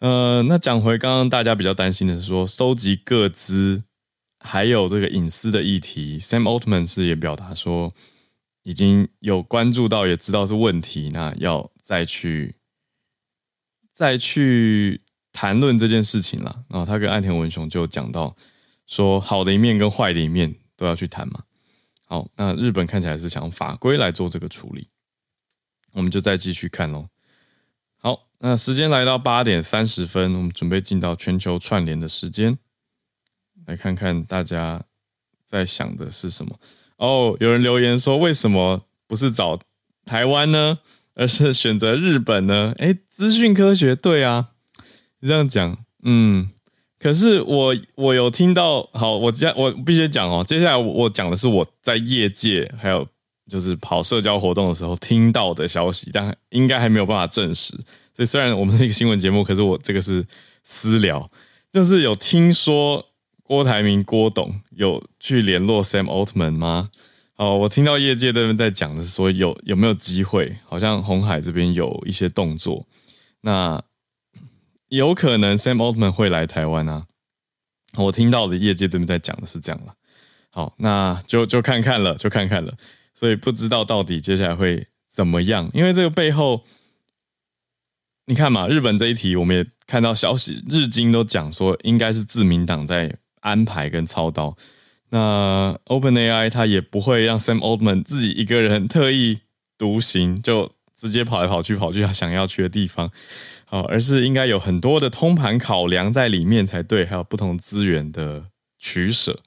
[0.00, 3.82] 呃，那讲回刚刚大家比较担心的是说，收集个资
[4.40, 7.92] 还有这个隐私的议题，Sam Altman 是也表达说
[8.62, 12.54] 已经有关注到，也知道是问题，那要再去
[13.94, 15.00] 再去。
[15.34, 18.36] 谈论这件事情了，然后他跟岸田文雄就讲到
[18.86, 21.44] 说，好的一面跟坏的一面都要去谈嘛。
[22.04, 24.88] 好，那日本看起来是想用法规来做这个处理，
[25.92, 27.08] 我们就再继续看喽。
[27.96, 32.58] 好，那时间来到八点三十分，我们准备进到全球串联的时间，
[33.66, 34.84] 来看看大家
[35.46, 36.58] 在想的是什么。
[36.96, 39.58] 哦，有人留言说，为什么不是找
[40.04, 40.80] 台湾呢，
[41.14, 42.74] 而是选择日本呢？
[42.78, 44.50] 诶，资讯科学，对啊。
[45.20, 46.50] 这样讲，嗯，
[47.02, 53.04] 可是我我有听到，好，我接我必须讲哦，接下来我讲的是我在业界还有
[53.50, 57.74] 就是跑社交活动的时候听到的消息，但应该还没有办法证实。
[58.14, 60.24] 所以虽然我们是一个新闻节目，可是我这个是
[60.62, 61.28] 私聊，
[61.72, 63.04] 就是有听说
[63.42, 66.90] 郭台铭郭董有去联络 Sam Altman 吗？
[67.34, 72.86] 哦，我听到业界这边在讲的是说有有没有机会，好像红海这边有一些动作，
[73.40, 73.82] 那。
[74.92, 77.06] 有可能 Sam Altman 会来台湾啊，
[77.96, 79.94] 我听到的业界这边在讲的是这样了。
[80.50, 82.74] 好，那就就看看了，就看看了。
[83.14, 86.64] 所以不知道到底接下来会怎么样，因为这个背后，
[88.26, 94.54] 你看嘛，日本这一题我们也看到消息，日经都讲说应该是自民党在安排跟操刀。
[95.08, 99.40] 那 OpenAI 他也不会让 Sam Altman 自己一个人特立
[99.78, 103.10] 独行，就直接跑来跑去，跑去他想要去的地方。
[103.72, 108.44] 哦，而是应该有很多的通盘考量在里面才对，还有不同资源的
[108.78, 109.40] 取舍，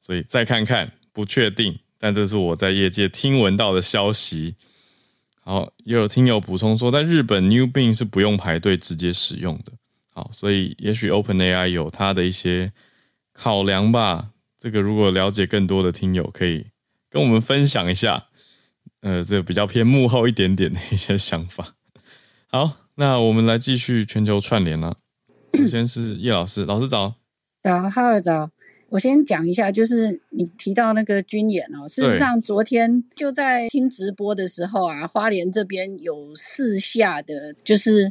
[0.00, 4.54] 所以再看看，不确定，但这是我在业界听闻到的消息。
[5.40, 9.72] 好，也有听友补充说，在日本 New Bing 是不用排队直接使用的。
[10.14, 12.72] 好，所以也许 OpenAI 有它的一些
[13.32, 14.30] 考量吧。
[14.56, 16.66] 这个如果了解更多的听友可以
[17.10, 18.28] 跟我们分享一下，
[19.00, 21.74] 呃，这比较偏幕后一点点的一些想法。
[22.48, 22.78] 好。
[22.98, 24.96] 那我们来继续全球串联了。
[25.52, 27.14] 首先是叶老师，老师早，
[27.62, 28.50] 早，哈喽早。
[28.88, 38.10] 我先讲一下，就是你提到那个军演哦，事实上昨天就在听直播的时候啊，花莲这边有四下的，就是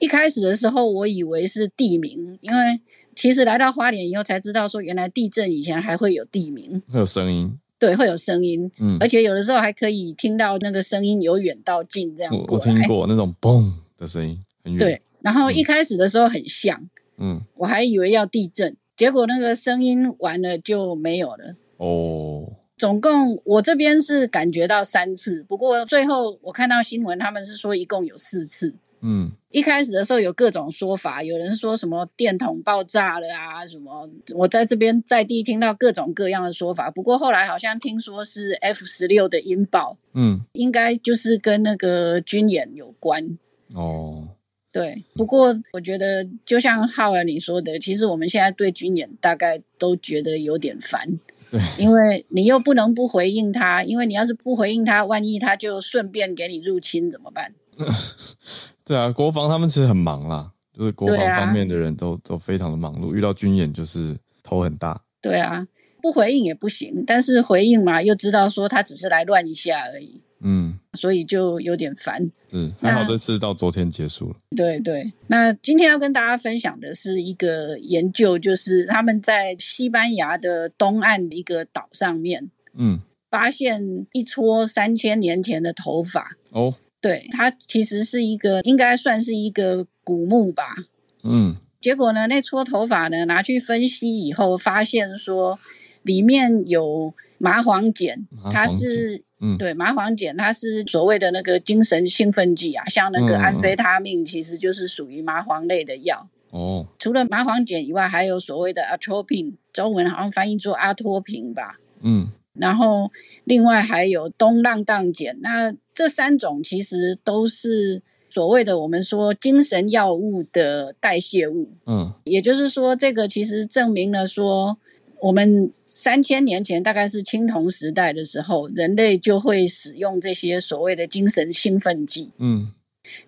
[0.00, 2.80] 一开始的时候我以为是地名，因为
[3.14, 12.54] 其实来到花莲以后才知道说，原来地震以前还会有地名，会有声音，对，会有声音，嗯，而且有的时候还可以听到那个声音由远到近这样我。
[12.54, 14.78] 我听过那种嘣的声音，很远。
[14.78, 18.74] 对，然后一开始的时候很像，嗯，我还以为要地震。
[18.96, 22.50] 结果那个声音完了就没有了哦。
[22.78, 28.72] 总共我这边是感觉到三次，不过最后我看到新闻，他们是说一共有四次。
[29.06, 36.90] 嗯，一开始的时候有各种说法，有人说什么电筒爆炸了啊，什么我在这边在地听到各种各样的说法。
[36.90, 43.38] 不过后来好像听说是 F 十六的音爆，嗯，应该就是跟那个军演有关
[43.74, 44.26] 哦。
[44.72, 57.52] 对，不过我觉得就像浩儿你说的，其实我们现在对军演大概都觉得有点烦，对，因为你又不能不回应他，因为你要是不回应他，万一他就顺便给你入侵怎么办？
[58.84, 65.00] 对啊，国防他们其实很忙啦，就是国防方面的人都、啊、都非常的忙碌，遇到军演就是头很大。
[65.22, 65.66] 对啊，
[66.02, 70.20] 不回应也不行，但是回应嘛，又知道说他只是来乱一下而已。
[70.46, 72.30] 嗯，所以就有点烦。
[72.52, 74.36] 嗯，还好这次到昨天结束了。
[74.54, 86.36] 对对，那今天要跟大家分享的是一个研究，就是他们在西班牙的东岸的一个岛上面，嗯，发现一撮三千年前的头发。
[86.50, 90.74] 哦，对，它其实是一个应该算是一个古墓吧。
[91.22, 95.58] 嗯，结果呢，那撮头发呢拿去分析以后，发现说
[96.02, 99.22] 里面有麻黄碱，它是。
[99.40, 106.26] 嗯，对，麻黄碱它是所谓的那个精神兴奋剂啊，像那个安非他命，其实就是属于麻黄类的药。
[106.48, 111.76] 哦，除了麻黄碱以外，还有所谓的 atropine，中文好像翻译做阿托品吧。
[112.00, 113.10] 嗯，然后
[113.44, 121.70] 另外还有东浪荡碱，那这三种其实都是所谓的我们说精神药物的代谢物。
[121.86, 124.78] 嗯，也就是说，这个其实证明了说
[125.20, 125.72] 我们。
[125.96, 132.32] 三千年前，大概是青铜时代的时候，人类就会使用这些所谓的精神兴奋剂。
[132.38, 132.72] 嗯，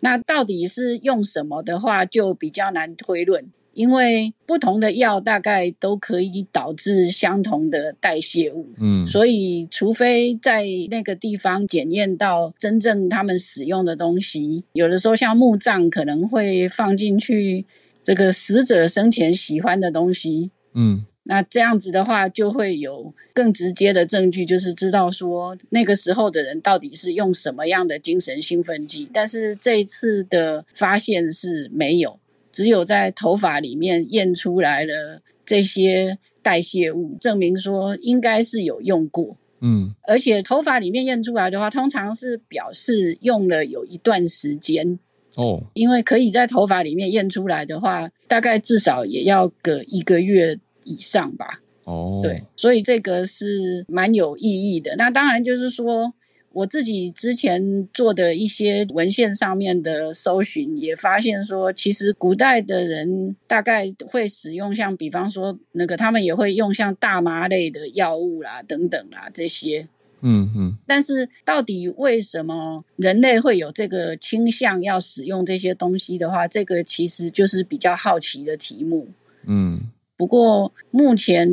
[0.00, 8.66] 那到底是用什么的话，就比较难推论，因为不同的药大概都可以导致相同的代谢物。
[8.80, 17.66] 嗯，所以除非在那个地方检验到真正他们使用的东西，有的时候像墓葬可能会放进去
[18.02, 20.50] 这个死者生前喜欢的东西。
[20.74, 21.04] 嗯。
[21.28, 29.08] 那这样子的话，就会有更直接的证据，就是知道说那个时候的人到底是用什么样的精神兴奋剂。
[29.12, 32.20] 但是这一次的发现是没有，
[32.56, 39.36] 只有在头发里面验出来了这些代谢物，证明说应该是有用过。
[39.60, 44.98] 嗯，而且头发里面验出来的话，通常是表示用了有一段时间。
[45.34, 50.58] 哦，因为可以在头发里面验出来的话，大概至少也要个一个月。
[50.88, 54.94] 以上吧，哦，对，所以这个是蛮有意义的。
[54.96, 56.14] 那当然就是说，
[56.56, 69.86] 我自己之前做的一些文献上面的搜寻，也发现说，其实古代的人大概会使用像，比方说那个他们也会用像大麻类的药物啦，等等啦这些，
[70.22, 70.78] 嗯嗯。
[70.86, 79.06] 但是到底为什么人类会有这个倾向要使用这些东西的话，这个其实就是比较好奇的题目，
[79.46, 79.90] 嗯。
[80.16, 81.46] 不过目前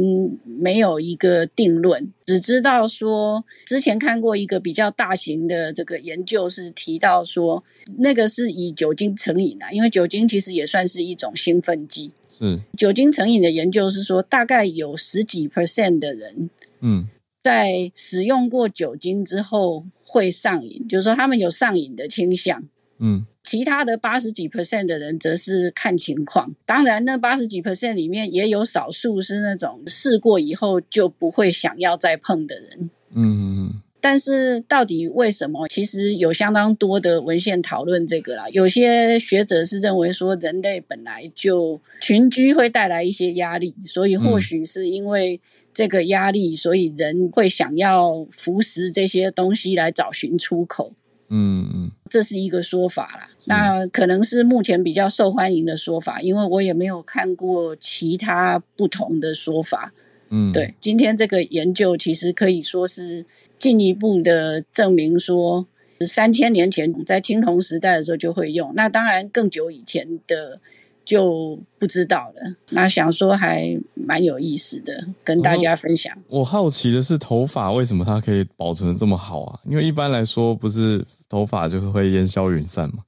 [0.45, 7.63] 没有一个定论，只知道说之前看过一个比较大型的这个研究，是提到说
[7.97, 12.11] 那个是以酒精成瘾啊，因为酒精其实也算是一种兴奋剂。
[12.39, 16.49] 嗯酒精成瘾的研究是说，大概有十几 percent 的人，
[16.81, 17.07] 嗯，
[17.41, 22.63] 在使用过酒精之后会上瘾，就是说他们有上瘾的倾向。
[23.03, 23.27] 嗯。
[23.43, 32.89] 其他的八十几 percent 的人则是看情况，当然那八十几 percent 里面也有少数是那种试过以后就不会想要再碰的人。
[33.13, 35.67] 嗯，但是到底为什么？
[35.67, 38.47] 其实有相当多的文献讨论这个啦。
[38.49, 45.41] 有些学者是认为说，人类本来就群居会带来一些压力，所以或许是因为
[45.73, 50.93] 这个压力，所以人会想要服食这些东西来找寻出口。
[51.29, 53.27] 嗯嗯，这是一个说法啦。
[53.45, 59.93] 那可能是目前比较受欢迎的说法，因为我也没有看过其他不同的说法。
[60.29, 63.25] 嗯，对，今天这个研究其实可以说是
[63.57, 65.67] 进一步的证明说，
[66.05, 68.73] 三千年前在青铜时代的时候就会用。
[68.75, 70.59] 那当然更久以前的
[71.05, 72.55] 就不知道了。
[72.69, 76.15] 那想说还蛮有意思的，跟大家分享。
[76.27, 79.59] 我好奇的是，头发为什么它可以保存的这么好啊？
[79.65, 83.03] 因为一般来说，不是头发就是会烟消云散吗？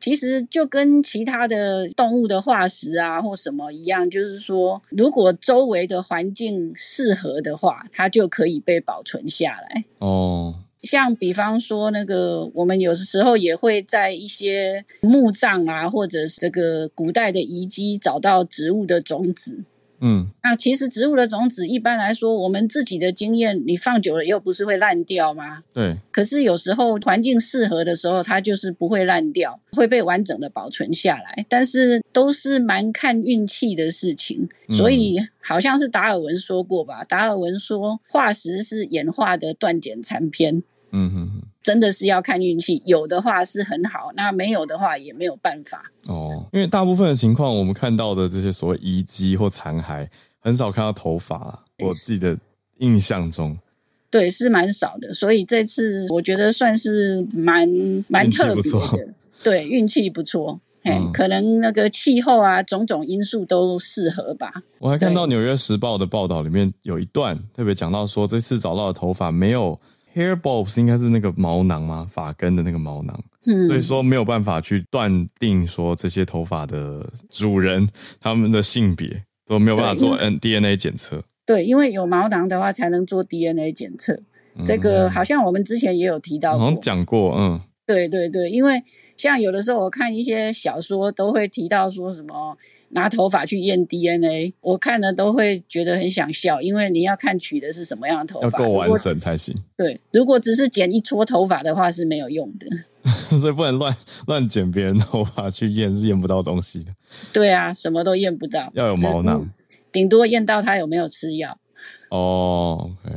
[0.00, 9.84] 其实就跟其他的动物的化石啊或什么一样，就是说，如果周围的环境适合的话，它就可以被保存下来。
[9.98, 10.61] 哦。
[10.82, 19.64] 像比方说，那个我们有的时候也会在一些墓葬啊，或者是这个古代的遗迹找到植物的种子。
[20.04, 25.62] 嗯，那其实植物的种子一般来说，我们自己的经验，你放久了又不是会烂掉吗？
[25.72, 25.96] 对。
[26.10, 31.46] 可是有时候环境适合的时候，它就是不会烂掉，会被完整的保存下来。
[31.48, 37.04] 但是都是蛮看运气的事情，所以好像是达尔文说过吧？
[37.04, 40.64] 达尔文说，化石是演化的断简残篇。
[40.90, 46.44] 嗯哼哼，真的是要看运气，有的话是很好，那没有的话也没有办法哦。
[46.52, 50.08] 因为大部分的情况，我们看到的这些所谓遗迹或残骸，
[50.40, 51.64] 很少看到头发。
[51.78, 52.38] 我自己的
[52.78, 53.58] 印象中，
[54.08, 55.12] 对，是蛮少的。
[55.12, 57.68] 所以这次我觉得算是蛮
[58.06, 59.08] 蛮特别的，
[59.42, 60.60] 对，运气不错。
[60.84, 64.52] 嘿、嗯，可能那个气候啊，种种因素都适合吧。
[64.78, 69.78] 我还看到《纽约时报》的报道里面有一段特别讲到说，这次找到的头发没有。
[70.14, 72.06] Hair bulbs 应该是那个毛囊吗？
[72.10, 77.88] 发根的那个毛囊，嗯，所以说没有办法去断定说这些头发的主人
[78.20, 81.22] 他们的性别都没有办法做 N DNA 检测。
[81.46, 84.12] 对，因为有毛囊的话才能做 DNA 检测。
[84.56, 88.82] 嗯，这个好像我们之前也有提到过，好像讲过，嗯，对对对，因为
[89.16, 92.56] 像有的时候我看一些小说都会提到说什么。
[92.94, 99.54] 拿头发去验 DNA，我看了都会觉得很想笑，因为你要看取的是什么样的头发，要够完整才行。
[99.76, 102.66] 对，如果只是剪一撮头发的话是没有用的，
[103.40, 106.92] 所以不能乱乱剪别人头发去验，是验不到东西的。
[107.32, 109.48] 对啊，什么都验不到，要有毛囊，
[109.90, 111.58] 顶多验到他有没有吃药。
[112.10, 113.16] 哦，OK，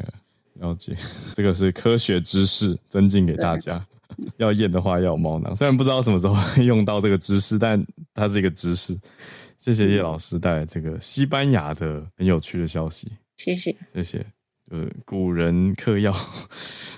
[0.62, 0.96] 了解，
[1.36, 3.86] 这个是科学知识增进给大家。
[4.38, 8.98] 要验的话要有毛囊，虽然不知道什么时候会用到这个知识，但它是一个知识。
[9.66, 13.12] 谢谢叶老师带来这个西班牙的很有趣的消息。
[13.36, 14.24] 谢谢，谢谢。
[14.70, 16.16] 就是，古人嗑药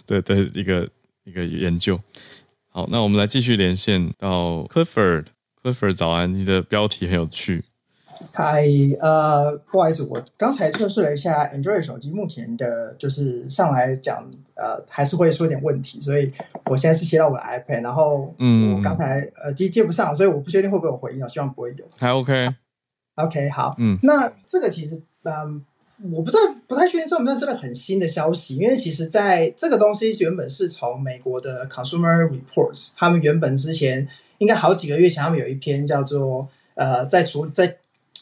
[0.06, 0.90] 的的一个
[1.24, 1.98] 一个研究。
[2.68, 5.28] 好，那我们来继续连线到 Clifford。
[5.64, 7.64] Clifford，早安，你的标题很有趣。
[8.34, 8.66] 嗨，
[9.00, 16.32] 呃，不好意思，我刚才测试了一下 Android 手机，目前的就是上来讲，呃，还是会说点问题，所以
[16.66, 21.86] 我现在是切到我的 iPad，然后嗯，我刚才耳机接不上，所以我不确定会不会有回音，我希望不会有。
[21.96, 22.56] 还 OK，OK，、
[23.16, 23.52] okay.
[23.52, 25.64] 好，嗯，那这个其实，嗯，
[26.12, 34.08] 我不知道，不太确定算不算真的很新的消息，因为其实在这个东西原本是从美国的 Consumer Reports，他们原本之前
[34.40, 37.78] 应该好几个月前，他们有一篇叫做呃，在除在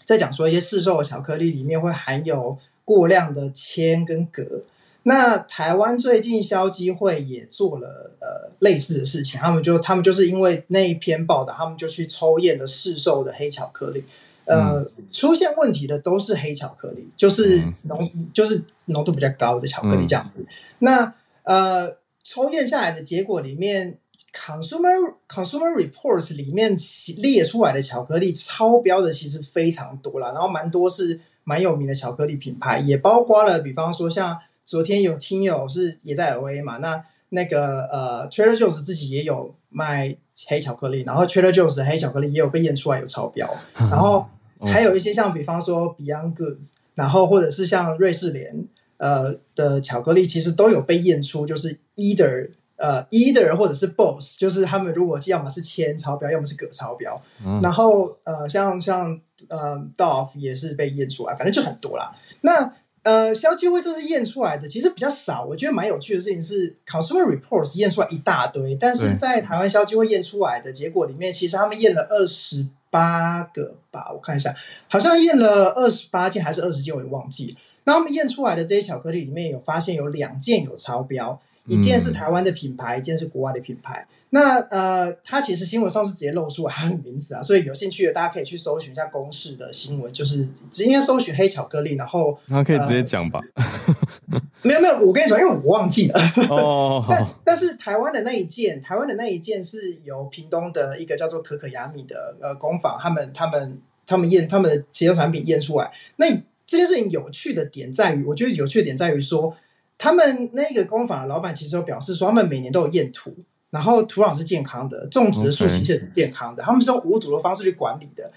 [0.06, 4.62] 在讲说一些市售的巧克力里面会含有过量的铅跟铬，
[5.04, 14.04] 那台湾最近消基会也做了呃类似的事情，他们就他们就是因为那一篇报道，他们就去抽验了市售的黑巧克力，
[14.46, 20.42] 呃，嗯、出现问题的都是黑巧克力，就是浓就是浓度比较高的巧克力这样子。
[20.42, 20.48] 嗯、
[20.80, 23.98] 那呃，抽验下来的结果里面。
[24.36, 26.78] Consumer Consumer Reports 里面
[27.18, 40.18] 列出来的巧克力超标的其实非常多啦，然后蛮多是蛮有名的巧克力品牌，也包括了，比方说像昨天有听友是也在 LA 嘛，那那个呃 Trader Joe's 自己也有卖
[40.48, 44.28] 黑巧克力，然后 Trader Joe's 的黑巧克力也有被验出来有超标， 然后
[44.60, 46.58] 还有一些像比方说 Beyond Good，
[46.94, 48.68] 然后或者是像瑞士莲
[48.98, 52.50] 呃的巧克力，其实都有被验出就是 Either。
[52.78, 57.22] 呃，either 或者是 both，就是他们如果要么是铅超标，要么是铬超标。
[57.46, 62.14] 嗯、然后呃，像像呃，Dove 也是被验出来，反正就很多啦。
[62.42, 62.74] 那
[63.04, 65.46] 呃，消基会这是验出来的，其实比较少。
[65.46, 74.56] 我觉得蛮有趣的事情是，Consumer Reports 验出来一大堆，但是在台湾消基会验出来的结果里面，其实他们验了二十八个吧，我看一下，
[74.90, 77.58] 好像验了二十八件还是二十件，我也忘记了。
[77.84, 81.40] 那他们验出来的这些巧克力里面有发现有两件有超标。
[81.68, 84.08] 一件是台湾的品牌，一件是国外的品牌。
[84.32, 93.40] 那呃，它其实新闻上是直接露出它的名字啊，所以有兴趣的大家可以去搜寻一下公式的新闻，就是直接搜寻黑巧克力，然后那可以直接讲吧？
[93.56, 96.20] 呃、没有没有，我跟你说，因为我忘记了。
[96.50, 105.94] 哦， 但但是台湾的那一件，台湾的那一件是由屏东的一个叫做可可雅米的呃工坊，他们他们他们验他们的其他产品验出来。
[106.18, 106.26] 那
[106.68, 109.56] 这件事情有趣的点在于，我觉得有趣的点在于说。
[109.98, 113.36] 他们那个工坊的老板其实有表示说，他们每年都有验土，
[113.70, 118.32] 然后土壤是健康的，种植的树其实也是健康的.他们是用无毒的方式去管理的。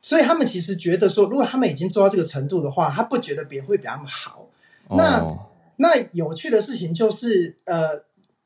[0.00, 4.48] 所以他们其实觉得说，如果他们已经做到这个程度的话，他不觉得别人会比他们好。
[4.90, 5.38] 那、哦、
[5.76, 8.02] 那有趣的事情就是，呃，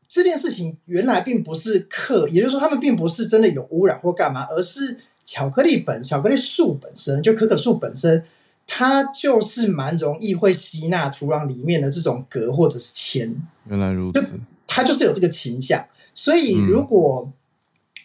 [0.06, 8.22] 这件事情原来并不是克，也就是说，他们并不是真的有污染或干嘛，而是巧克力本巧克力树本身就可可树本身，
[8.66, 13.34] 它就是蛮容易会吸纳土壤里面的这种镉或者是铅。
[13.68, 14.34] 原来如此，
[14.66, 15.84] 它就是有这个倾向。
[16.12, 17.32] 所以如果、嗯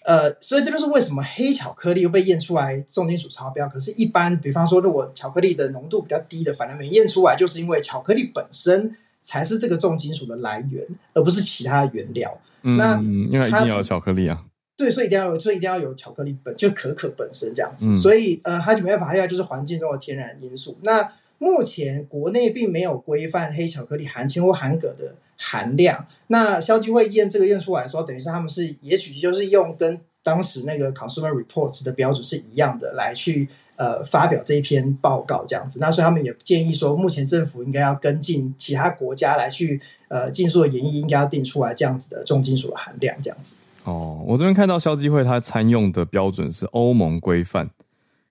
[0.04, 3.70] 呃，所以这就是为什么黑巧克力又被验出来重金属超标。
[3.70, 10.84] 可是，一般比方说，如果巧克力的浓度比较低的，反而没验出来，就是因为巧克力本身才是这个重金属的来源，
[11.14, 12.36] 而不是其他的原料。
[12.64, 14.44] 嗯，那因为一定要有巧克力啊。
[14.82, 17.86] 对，所以一定要有，所以一定要有巧克力本，就可可本身这样子。
[17.90, 20.76] 嗯、所以，呃，它就没办法，还有就是环境中的天然因素。
[20.82, 39.80] 那目前国内并没有规范黑巧克力含铅或含铬的含量，那消基会验这个验出来的时候，等于是他们是也许就是用跟当时那个 Consumer Reports 的标准是一样的来去呃发表这一篇报告这样子，那所以他们也建议说，目前政府应该要跟进其他国家来去
[40.10, 43.56] 呃尽速的研议，应该要定出来这样子的重金属的含量这样子。
[43.84, 47.70] 哦，我这边看到消基会它参用的标准是欧盟规范，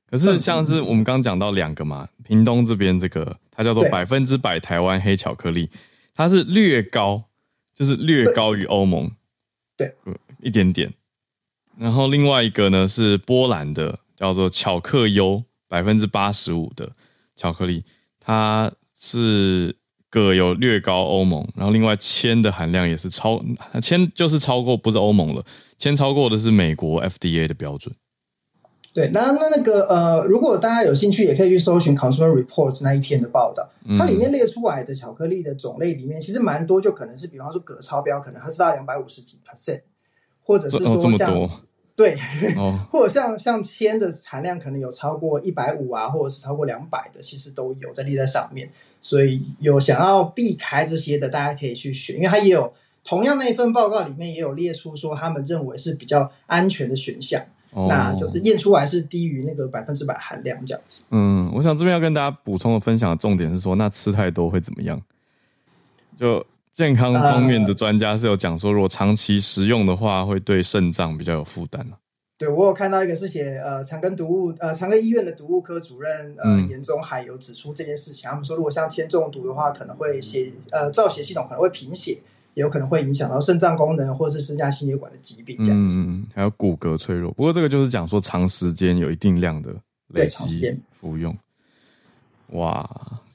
[0.09, 5.71] 可是像是我们刚刚讲到两个嘛，屏东这边这个它叫做百分之百台湾黑巧克力。
[6.15, 7.25] 它是略高，
[7.75, 9.11] 就是略高于欧盟，
[9.77, 9.95] 对，
[10.43, 10.93] 一点点。
[11.79, 16.93] 然后另外一个呢是波兰的，叫做巧克优，百分之八十五的
[17.37, 17.85] 巧克力，
[18.19, 19.75] 它是
[20.11, 23.41] 铬有略高欧盟，然后另外铅的含量也是超，
[23.81, 25.45] 铅就是超过，不是欧盟了，
[25.79, 27.95] 铅超过的是美国 FDA 的标准。
[28.93, 39.83] 对，那那那个呃，如果大家有兴趣，也可以去搜寻 Consumer Reports 那一篇的报道，它里面列出来的巧克力的种类里面，其实蛮多，就可能是比方说铬超标，可能它是到两百五十几 percent，
[40.43, 41.51] 或者是说像、哦、这么多，
[42.01, 42.17] 对，
[42.57, 48.71] 哦、 或者像像铅的含量可能有超过一百五啊，或者是超过两百的，其实都有在列在上面。
[49.03, 52.73] 所以有想要避开这些的，大家可以去选，因为它也有
[53.05, 57.43] 同样那一份报告里面也有列出说他们认为是比较安全的选项。
[57.73, 61.05] 那就是验出来是低于那个百分之百含量这样子。
[61.11, 65.01] 嗯，我想这边要跟大家补充的分享的重点是说，那吃太多会怎么样？
[66.19, 66.45] 就
[66.81, 71.87] 健康方面的专家是有讲说，如果长期食用的话，会对肾脏比较有负担。
[72.39, 82.19] 对，我有看到一个是写呃长庚毒物呃长庚医院的毒物科主任呃严宗海有指出这件事情，他们说如果像铅中毒的话，可能会血呃造血系统可能会贫血。
[82.55, 85.95] 也有可能会影响到肾脏功能，或者是增加心血管的疾病这样子。
[85.97, 87.31] 嗯，还有骨骼脆弱。
[87.31, 89.73] 不过这个就是讲说长时间有一定量的
[90.09, 91.35] 累积服用。
[92.49, 92.85] 哇，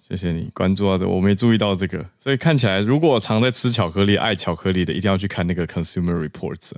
[0.07, 2.05] 谢谢你关注到这，我没注意到这个。
[2.19, 6.71] 所以看起来，如果常在吃巧克力、爱巧克力的，一定要去看那个 Consumer Reports，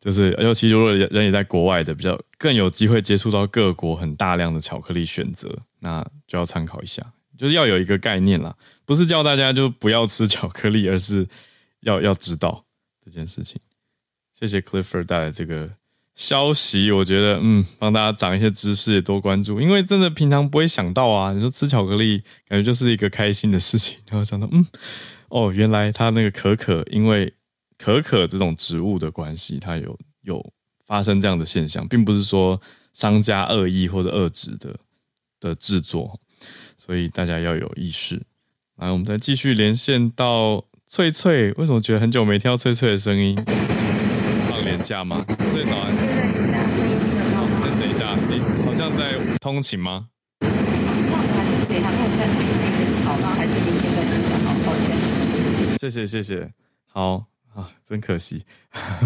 [0.00, 7.04] 就是尤其如果人也在国外的，比较更有机会接触到各国很大量的巧克力选择，那就要参考一下，
[7.36, 11.26] 就是要有一个概念啦，不是叫大家就不要吃巧克力，而是。
[11.82, 12.64] 要要知道
[13.04, 13.56] 这件事情，
[14.36, 15.70] 谢谢 Clifford 带来这个
[16.18, 16.90] 消息。
[16.90, 19.60] 我觉得，嗯，帮大家长一些知识，也多关注。
[19.60, 23.96] 因为真的平常不会想到啊，你说吃巧克力，感觉就是一个开心的事情。
[24.10, 24.66] 然后想到，嗯，
[25.28, 27.32] 哦，原来它那个可可，因为
[27.78, 30.52] 可可这种植物的关系，它有有
[30.84, 32.60] 发生这样的现象，并不是说
[32.92, 34.76] 商家恶意或者恶质的
[35.38, 36.20] 的制作，
[36.76, 38.20] 所以大家要有意识。
[38.76, 40.64] 来，我们再继续连线到。
[40.90, 43.36] 翠翠，为什么觉得很久没听到翠翠的声音？
[44.58, 45.24] 放年假吗？
[45.38, 45.94] 脆脆早安。
[45.94, 50.08] 先等一下，你好像在通勤吗？
[50.40, 52.42] 还是等一下，因为我现在有
[52.76, 54.34] 点吵，那还是明天再分享。
[54.42, 55.78] 好，抱歉。
[55.78, 56.50] 谢谢谢谢，
[56.88, 58.44] 好啊，真可惜。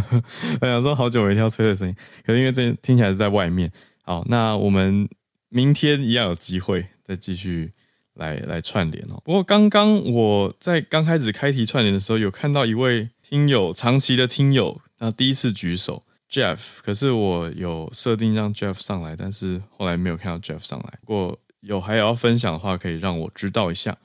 [0.63, 1.95] 我想说好久没听到脆脆的声音，
[2.25, 3.71] 可是因为这听起来是在外面。
[4.05, 5.07] 好，那我们
[5.51, 7.73] 明天一样有机会再继续。
[8.15, 9.19] 来来串联哦。
[9.25, 16.01] 不过刚刚我在刚开始开题串联的时候，有看到一位听友，长期的听友，那第一次举手
[16.31, 16.79] ，Jeff。
[16.81, 20.97] 可是我有设定让 Jeff 上来，但是后来没有看到 Jeff 上来。
[21.05, 23.99] 不过有还有要分享的话，可以让我知道一下。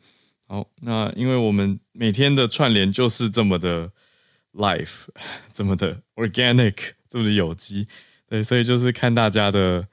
[0.48, 3.92] 好，那因为我们每天的串联就是这么的
[4.54, 5.06] life，
[5.54, 6.74] 这么的 organic，
[7.12, 7.88] 这么的有机，
[8.28, 9.88] 对，所以就是看大家的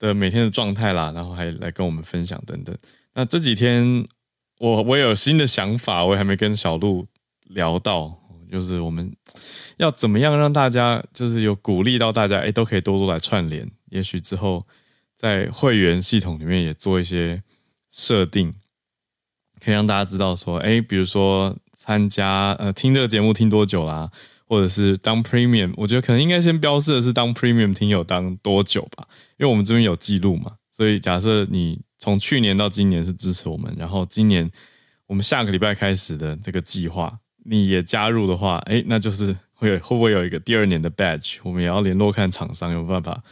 [0.00, 2.76] 的每天的状态啦，然后还来跟我们分享等等。
[3.14, 4.04] 那这几天
[4.58, 7.06] 我我有新的想法，我也还没跟小鹿
[7.44, 8.18] 聊到，
[8.50, 9.14] 就是我们
[9.76, 13.70] 要怎么样让大家，就是有鼓励到大家，哎，都可以多多来串联。
[13.90, 14.66] 也许之后
[15.16, 17.42] 在会员系统里面也做一些
[17.90, 18.54] 设定，
[19.64, 24.10] 可以让大家知道说，哎，比如说参加呃听这个节目听多久啦，
[24.46, 29.06] 或者是当 Premium，我觉得可能应该先标示的是当 Premium 听友当多久吧，
[29.38, 30.56] 因为我们这边有记录嘛。
[30.76, 34.50] 所以假设你从去年到今年是支持我们，然后今年
[35.06, 41.38] 我们下个礼拜开始的这个计划，你也加入的话，哎，那就是会会不会有一个第二年的 badge？
[41.42, 43.22] 我们也要联络看厂商有办法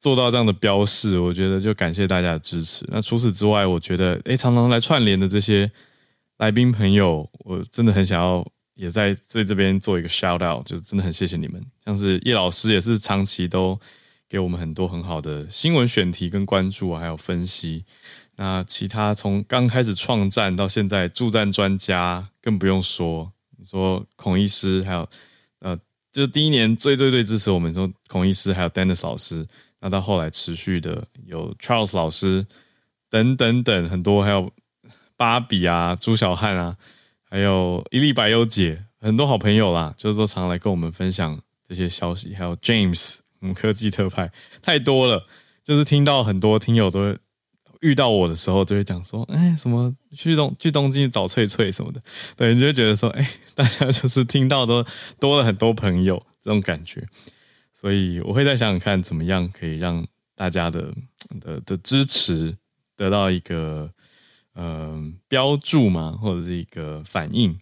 [0.00, 1.18] 做到这样的标示。
[1.18, 2.84] 我觉得就感谢大家的支持。
[2.88, 5.70] 那除此之外，我觉得哎，常常来串联的这些
[6.38, 8.46] 来宾朋友，我真的很想要。
[8.74, 11.62] 也在在这边做一个 shout out，就是真的很谢谢你们。
[11.84, 13.78] 像是叶老师也是长期都
[14.30, 17.84] 给我们很多很好的新闻选题跟关注，还有分析。
[18.36, 23.30] 那其他从刚开始创战到现在助战专家更不用说，
[23.62, 25.08] 你说孔医师，还有
[25.60, 25.78] 呃，
[26.12, 29.46] 就是第一年最最最支持我们说孔医师，还有 Dennis 老师。
[29.78, 32.44] 那到后来持续的有 Charles 老师
[33.08, 34.50] 等等等很多，还有
[35.16, 36.76] 芭比啊，朱小汉啊。
[37.22, 42.34] 还有一粒百优姐，很多好朋友啦，就是都常来跟我们分享这些消息。
[42.34, 45.24] 还有 James，我们科技特派太多了，
[45.62, 47.16] 就是听到很多听友都
[47.82, 52.02] 遇到我的时候，就会讲说，哎，什么去东去东京找翠翠什么的，
[52.34, 54.82] 对，你就觉得说，哎，大家就是听到都
[55.20, 57.06] 多了很多朋友这种感觉。
[57.74, 60.94] 所以我会再想想看，怎么样可以让大家的
[61.40, 62.56] 的的支持
[62.96, 63.92] 得到一个。
[64.54, 67.58] 嗯、呃，标注嘛，或者是一个反应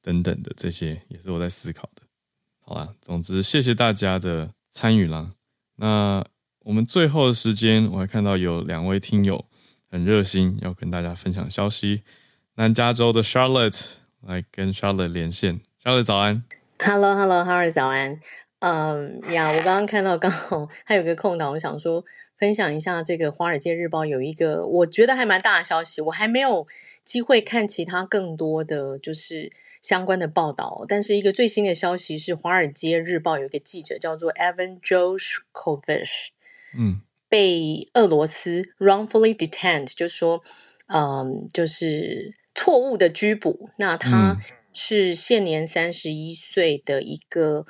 [0.00, 2.00] 等等的，这些也是我在思考的。
[2.64, 5.30] 好啦，总之谢谢大家的参与啦。
[5.76, 6.24] 那
[6.60, 9.44] 我们最后的时间，我还看到有两位听友
[9.92, 12.02] 很热心要跟大家分享消息。
[12.54, 13.78] 南加州的 Charlotte
[14.22, 16.42] 来跟 Charlotte 连线，Charlotte 早安。
[16.78, 18.18] Hello，Hello，How are 早安。
[18.60, 22.04] 嗯呀，我刚刚看到刚好还有个空档，我想说。
[22.38, 26.66] 分享一下这个《华尔街日报》有一个我觉得还蛮大的消息，我还没有
[27.04, 30.84] 机会看其他更多的就是相关的报道。
[30.88, 36.30] 但是一个最新的消息是，《华尔街日报》有一个记者叫做 Evan Gershkovich，
[36.76, 37.00] 嗯，
[37.32, 40.44] 被俄罗斯 wrongfully detained，就是说，
[40.88, 43.70] 嗯，就是错误的拘捕。
[43.78, 44.36] 那他
[44.74, 47.64] 是现年三十一岁的一个。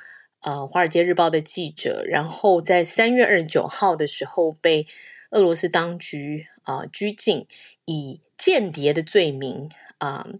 [0.45, 4.87] 呃，《华尔街日报》的记者，然后在三月二十九号的时候被
[5.31, 7.47] 俄罗斯当局啊、呃、拘禁，
[7.85, 10.39] 以间谍的罪名啊、呃，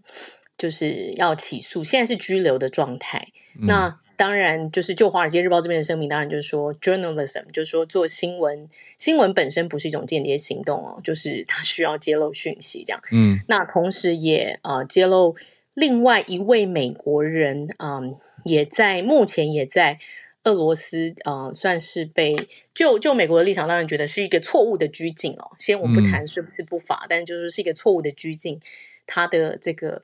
[0.58, 3.28] 就是要起诉，现在是拘留的状态。
[3.58, 13.02] 嗯、那当然，就是就《华尔街日报》这边的声明，当然就是说，journalism 就是说做新闻，新闻本身不是一种间谍行动哦，就是 它需要揭露讯息这样。
[13.12, 15.36] 嗯，那同时也啊、呃、揭露
[15.74, 18.10] 另外一位美国人嗯。
[18.10, 19.98] 呃也在目前也在
[20.42, 25.52] 俄罗斯，呃，算是被就就美国的立场，当然觉得是一个错误的拘禁哦。
[25.58, 28.60] 先我不谈是不是不法，嗯、但就是是一个错误的拘禁。
[29.06, 30.02] 他的这个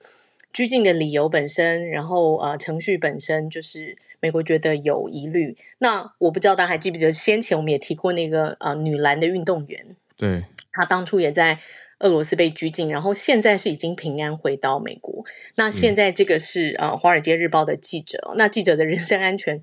[0.53, 5.57] 拘禁的理由本身，然后呃程序本身，就是美国觉得有疑虑。
[5.79, 11.59] 那我不知道大家还记不记得，先前我们也提过那个呃女篮的运动员，对，她当初也在。
[12.03, 15.27] 俄罗斯被拘禁，然后现在是已经平安回到美国。
[15.55, 19.61] 那现在这个是呃《华尔街日报》的记者，那记者的人身安全，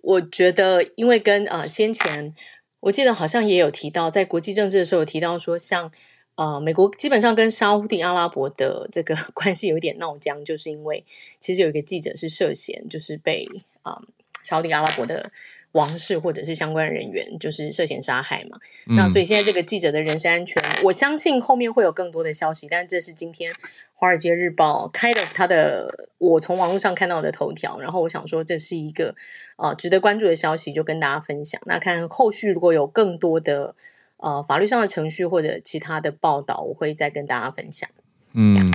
[0.00, 2.34] 我觉得因为跟呃先前
[2.80, 5.92] 我记得好像也有提到，在国际政治的时候有提到说，像
[6.36, 11.04] 呃美国基本上跟沙乌地阿拉伯的这个 关系有一点闹僵，就是因为
[11.40, 13.46] 其实有一个记者是涉嫌就是被
[13.82, 14.02] 啊、呃、
[14.42, 15.32] 沙乌地阿拉伯的。
[15.72, 18.58] 王室或者是相关人员，就是涉嫌杀害嘛。
[18.88, 22.66] 嗯、那所以现在这个记者的人身安全，我相信后面会有更多的消息。
[22.70, 23.52] 但这是今天
[23.92, 27.78] 《华尔街日报》kind of 他的，我从网络上看到的头条。
[27.78, 29.16] 然后我想说，这是一个
[29.58, 31.60] 呃值得关注的消息，就跟大家分享。
[31.66, 33.74] 那看后续如果有更多的
[34.18, 37.88] 呃法律上的程序或者其他的报道，我会再跟大家分享。
[38.32, 38.70] 嗯，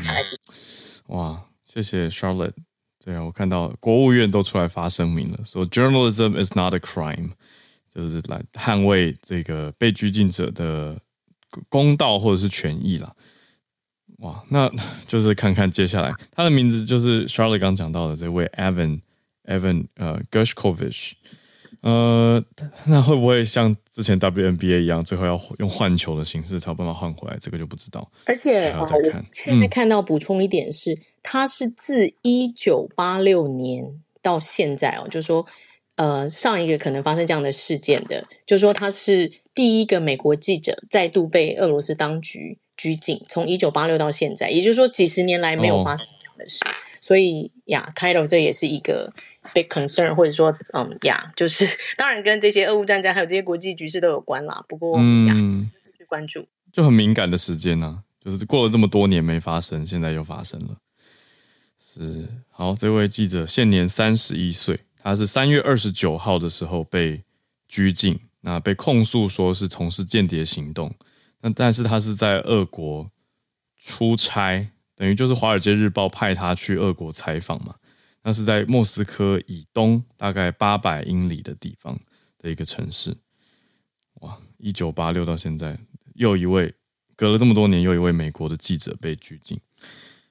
[1.08, 2.54] 哇，谢谢 Charlotte。
[3.04, 7.32] 对啊，我看到国务院都出来发声明了，说 journalism is not a crime，
[7.94, 11.00] 就是来捍卫这个被拘禁者的
[11.68, 13.16] 公道或者是权益啦。
[14.20, 14.72] 哇，那
[15.08, 19.02] 就是看看接下来他的名字就是 Charlotte 刚讲到的这位 Evan
[19.46, 21.14] Evan 呃 Gershkovich。
[21.82, 22.44] 呃，
[22.86, 27.38] 那会不会像之前 WNBA 一样，最后要用换球的形式才有办法换回来？
[27.42, 28.12] 这个就不知道。
[28.26, 28.88] 而且，好，我
[29.34, 35.48] 现在看到补充一点是，他、嗯、是自一九八六年到现在哦，就是说，
[35.96, 46.60] 呃，上一个可能发生这样的事件的，就是说他是第一个美国记者再度被俄罗斯当局拘禁，从一九八六到现在，也就是说几十年来没有发生这样的事。
[46.64, 46.70] 哦
[47.02, 49.12] 所以呀，开头这也是一个
[49.54, 54.64] big concern，或者说，嗯呀，就是当然跟这些俄乌战争还有这些国际局势都有关啦。
[54.70, 60.78] 不过，嗯，继续关注，就很敏感的时间呢、啊，就是过了这么多年没发生，现在又发生了。
[61.80, 67.22] 是，好，这位记者现年三十一岁，他是三月二十九号的时候被
[67.68, 70.94] 拘禁，那被控诉说是从事间谍行动。
[71.42, 73.10] 那但是他是在俄国
[73.84, 74.70] 出差，
[75.02, 77.74] 等于就是《华尔街日报》派他去俄国采访嘛。
[78.22, 82.00] 那是在莫斯科以东大概八百英里的地方
[82.38, 83.18] 的一个城市。
[84.20, 85.76] 哇，一九八六到现在，
[86.14, 86.72] 又一位
[87.16, 89.60] 隔了这么多年，又一位美国的记者被拘禁。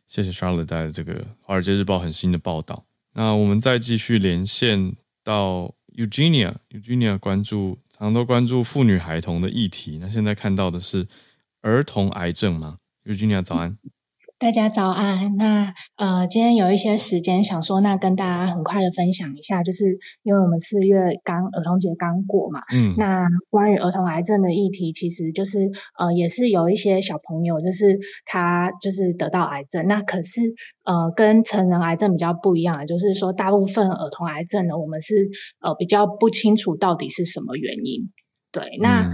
[0.07, 2.85] 谢谢 Charlotte 带来这个《华尔街日报》很新的报道。
[3.15, 4.95] 那我们再继续连线
[5.25, 9.99] 到 Eugenia，Eugenia 关注，常都关注妇女孩童的议题。
[10.01, 11.09] 那现在看到的是
[11.61, 13.77] 儿童癌症吗？Eugenia 早安。
[14.41, 15.37] 大家早安。
[15.37, 30.41] 那呃，今天有一些时间，想说那跟大家很快的分享一下，就是因为我们四月刚儿童节刚过嘛，嗯，那关于儿童癌症的议题，其实就是呃，也是有一些小朋友，就是他就是得到癌症，那可是
[30.85, 35.29] 呃，跟成人癌症比较不一样，就是说大部分儿童癌症呢，我们是
[35.61, 38.11] 呃比较不清楚到底是什么原因。
[38.53, 39.13] 对，那嗯，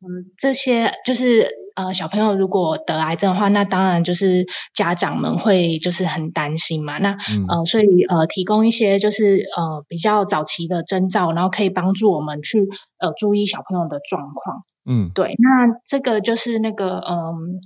[0.00, 1.48] 呃，这些就是。
[1.78, 4.44] 呃，小朋友如果得癌症的话，那当然就是
[4.74, 6.98] 家长们会就是很担心嘛。
[6.98, 12.66] 那、嗯、呃，所以呃，提供一些就是呃比较早期的征兆，然后可以帮助我们去
[12.98, 14.62] 呃注意小朋友的状况。
[14.90, 15.36] 嗯，对。
[15.38, 17.60] 那这个就是那个嗯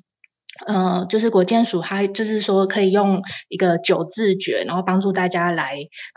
[0.67, 5.65] 呃，就是国健署，它就是说可以用一个九字诀，然后帮助大家来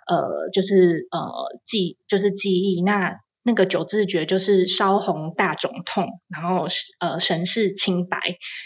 [0.10, 1.32] 呃就是呃
[1.64, 3.20] 记就是记忆那。
[3.48, 6.66] 那个九字诀就是烧红大肿痛，然后
[6.98, 8.18] 呃神是清白。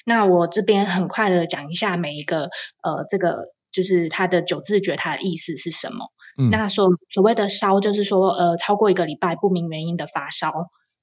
[0.05, 2.43] 那我这边很快的讲一下每一个
[2.82, 6.05] 呃这个就是它的九字诀它的意思是什么。
[6.38, 10.53] 嗯，那所所谓的烧就是说呃超过一个礼拜不明原因的发烧，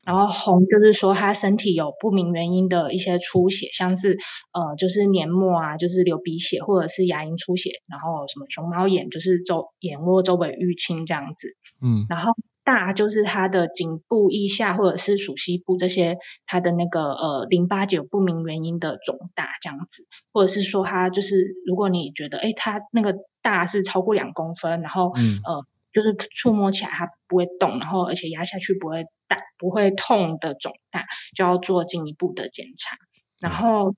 [0.07, 4.17] 然后红就是说他身体有不明原因的一些出血，像是
[4.55, 11.49] 呃就是黏膜啊，就是流鼻血或者是牙龈出血，然后什么熊猫眼就是周眼窝周围淤青这样子。
[11.83, 12.33] 嗯，然后。
[12.67, 31.05] 大就是它的颈部以下或者是属膝部这些，它的那个呃淋巴结有不明原因的肿大这样子，或者是说它就是如果你觉得诶它那个大是超过两公分，然后、嗯、呃就是触摸起来它不会动，然后而且压下去不会大不会痛的肿大，
[31.37, 32.97] 就要做进一步的检查。
[33.41, 33.97] 然后、嗯、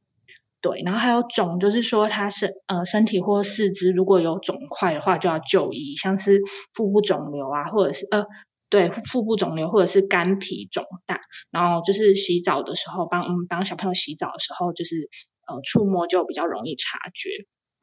[0.61, 6.43] 对，然后还有肿，就是说它是呃身体或四肢如果有肿块的话就要就医，像是
[6.75, 8.27] 腹部肿瘤啊，或者是呃。
[8.69, 15.09] 对，腹部肿瘤或者是肝脾肿大，然后就是洗澡的时候帮嗯帮小朋友洗澡的时候，就是
[15.47, 17.31] 呃触摸就比较容易察觉。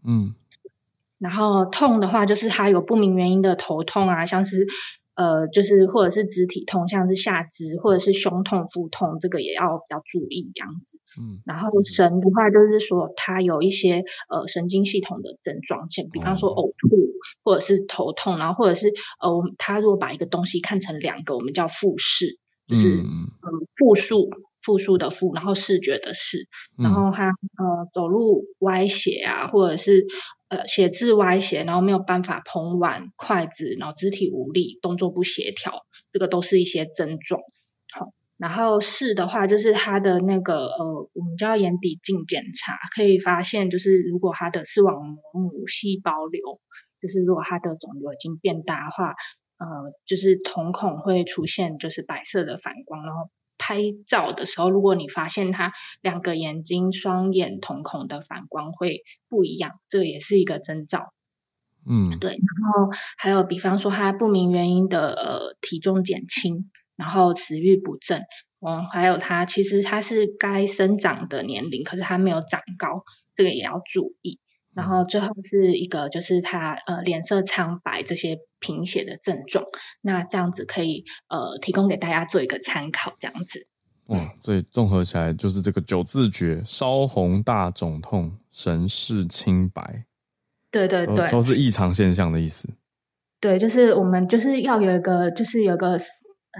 [0.05, 0.35] 嗯，
[1.17, 4.67] 然后痛的话，就是他有不明原因的头痛啊，像是。
[5.15, 10.99] 呃，就是或者是肢体痛，像是下肢或者是胸痛、腹痛，这个也要比较注意这样子。
[11.17, 16.97] 嗯，然后神的话，就是说他有一些呃神经系统的症状，像比方说呕吐
[17.43, 18.89] 或者是头痛，然后或者是
[19.21, 22.37] 呃，他如果把一个东西看成两个，我们叫复视，
[22.67, 23.29] 就是嗯
[23.77, 24.29] 复数
[24.61, 30.05] 复数的复，然后视觉的视，然后他呃走路歪斜啊，或者是。
[30.55, 37.41] 呃，写字歪斜，然后没有办法捧碗、筷子，然后肢体无力、动作不协调，这个都是一些症状。
[37.93, 46.59] 好，然后视的话，就是他的那个呃，我们叫眼底镜检查，可以发现，就是如果他的视网膜母细胞瘤，
[47.01, 49.15] 就是如果他的肿瘤已经变大的话，
[49.57, 49.65] 呃，
[50.05, 53.29] 就是瞳孔会出现就是白色的反光，然后。
[53.57, 61.13] 拍照的时候，如果你发现他两个眼睛双眼瞳孔的反光会不一样，这个也是一个征兆。
[61.87, 62.31] 嗯，对。
[62.31, 68.23] 然后还有，比方说他不明原因的呃体重减轻，然后食欲不振，
[68.59, 73.03] 嗯，还有他其实他是该生长的年龄，可是他没有长高，
[73.35, 74.39] 这个也要注意。
[74.75, 79.65] 然后最后是一个，就是他呃脸色苍白这些贫血的症状，
[80.01, 83.67] 那这样子可以呃提供给大家做一个参考，这样子。
[84.07, 90.05] 嗯，所以综合起来就是这个九字诀：烧红大肿痛，神志清白。
[90.69, 92.69] 对对对，都是异常现象的意思。
[93.39, 95.97] 对，就是我们就是要有一个，就是有一个。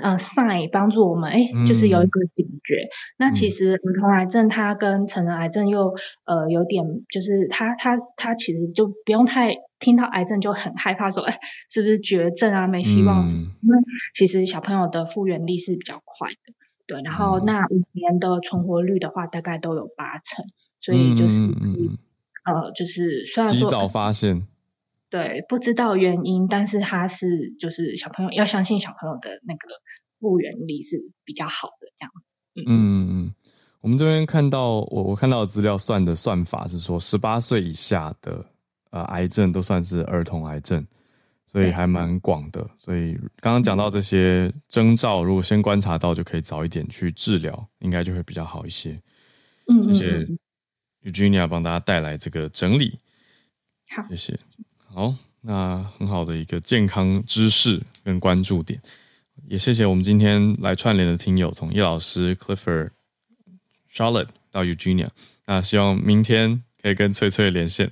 [0.01, 2.75] 呃，sign 帮助我们，哎，就是有一个警觉。
[2.75, 5.93] 嗯、那其实儿童癌症它跟成人癌症又
[6.25, 11.39] 呃有点，就是它它它其实就不用太听到癌症就很害怕说，哎，
[11.69, 13.23] 是不是绝症啊，没希望？
[13.23, 13.79] 嗯、因为
[14.13, 16.53] 其实小朋友的复原力是比较快的，
[16.87, 17.01] 对。
[17.03, 20.45] 然后那五年的存活率的话，大概都有八成，
[20.81, 21.97] 所以就是、嗯、
[22.45, 24.47] 呃，就是虽然说及早发现。
[25.09, 29.69] 对，不知道原因，但是他是就是小朋友要相信小朋友的那个
[30.19, 32.35] 复原力是比较好的这样子。
[32.55, 33.33] 嗯嗯嗯，
[33.81, 38.45] 我们这边看到我我看到的资料算的算法是说，十八岁以下的
[38.91, 40.85] 呃癌症都算是儿童癌症，
[41.47, 42.67] 所以还蛮广的。
[42.79, 48.99] 所以刚刚讲到这些征兆，如果先观察到，就可以早一点去治疗，应该就会比较好一些。
[49.67, 50.27] 嗯，谢谢
[51.03, 52.99] Eugenia 帮大家带来这个整理。
[53.89, 54.39] 好，谢谢。
[54.95, 58.81] 好，那很好的一个健康知识跟关注点，
[59.45, 62.91] 也谢谢我们今天来串联的听友，从叶老师、Clifford、
[63.93, 65.09] Charlotte 到 Eugenia。
[65.47, 67.91] 那希望明天可以跟翠翠连线。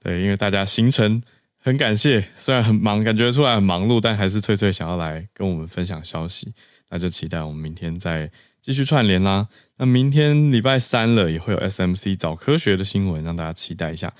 [0.00, 1.20] 对，因为大家行程
[1.58, 6.54] 很感谢，虽然很忙，感觉出来很忙碌，但还是翠翠想要来跟我们分享消息。
[6.88, 8.30] 那就期待我们明天再
[8.62, 9.48] 继续串联啦。
[9.76, 14.14] 那明天礼拜三了，也会有 SMC 早科学的新闻，让大家期待一下。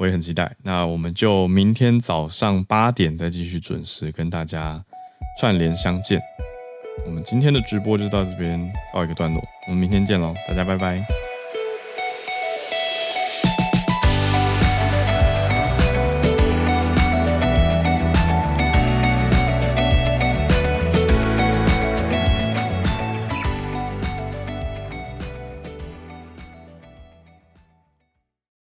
[0.00, 0.50] 我也很期待。
[0.62, 4.82] 那我们就明天早上八点再继续准时跟大家
[5.38, 6.18] 串联相见。
[7.04, 8.58] 我们今天的直播就到这边
[8.94, 11.04] 告一个段落，我们明天见喽，大家拜拜。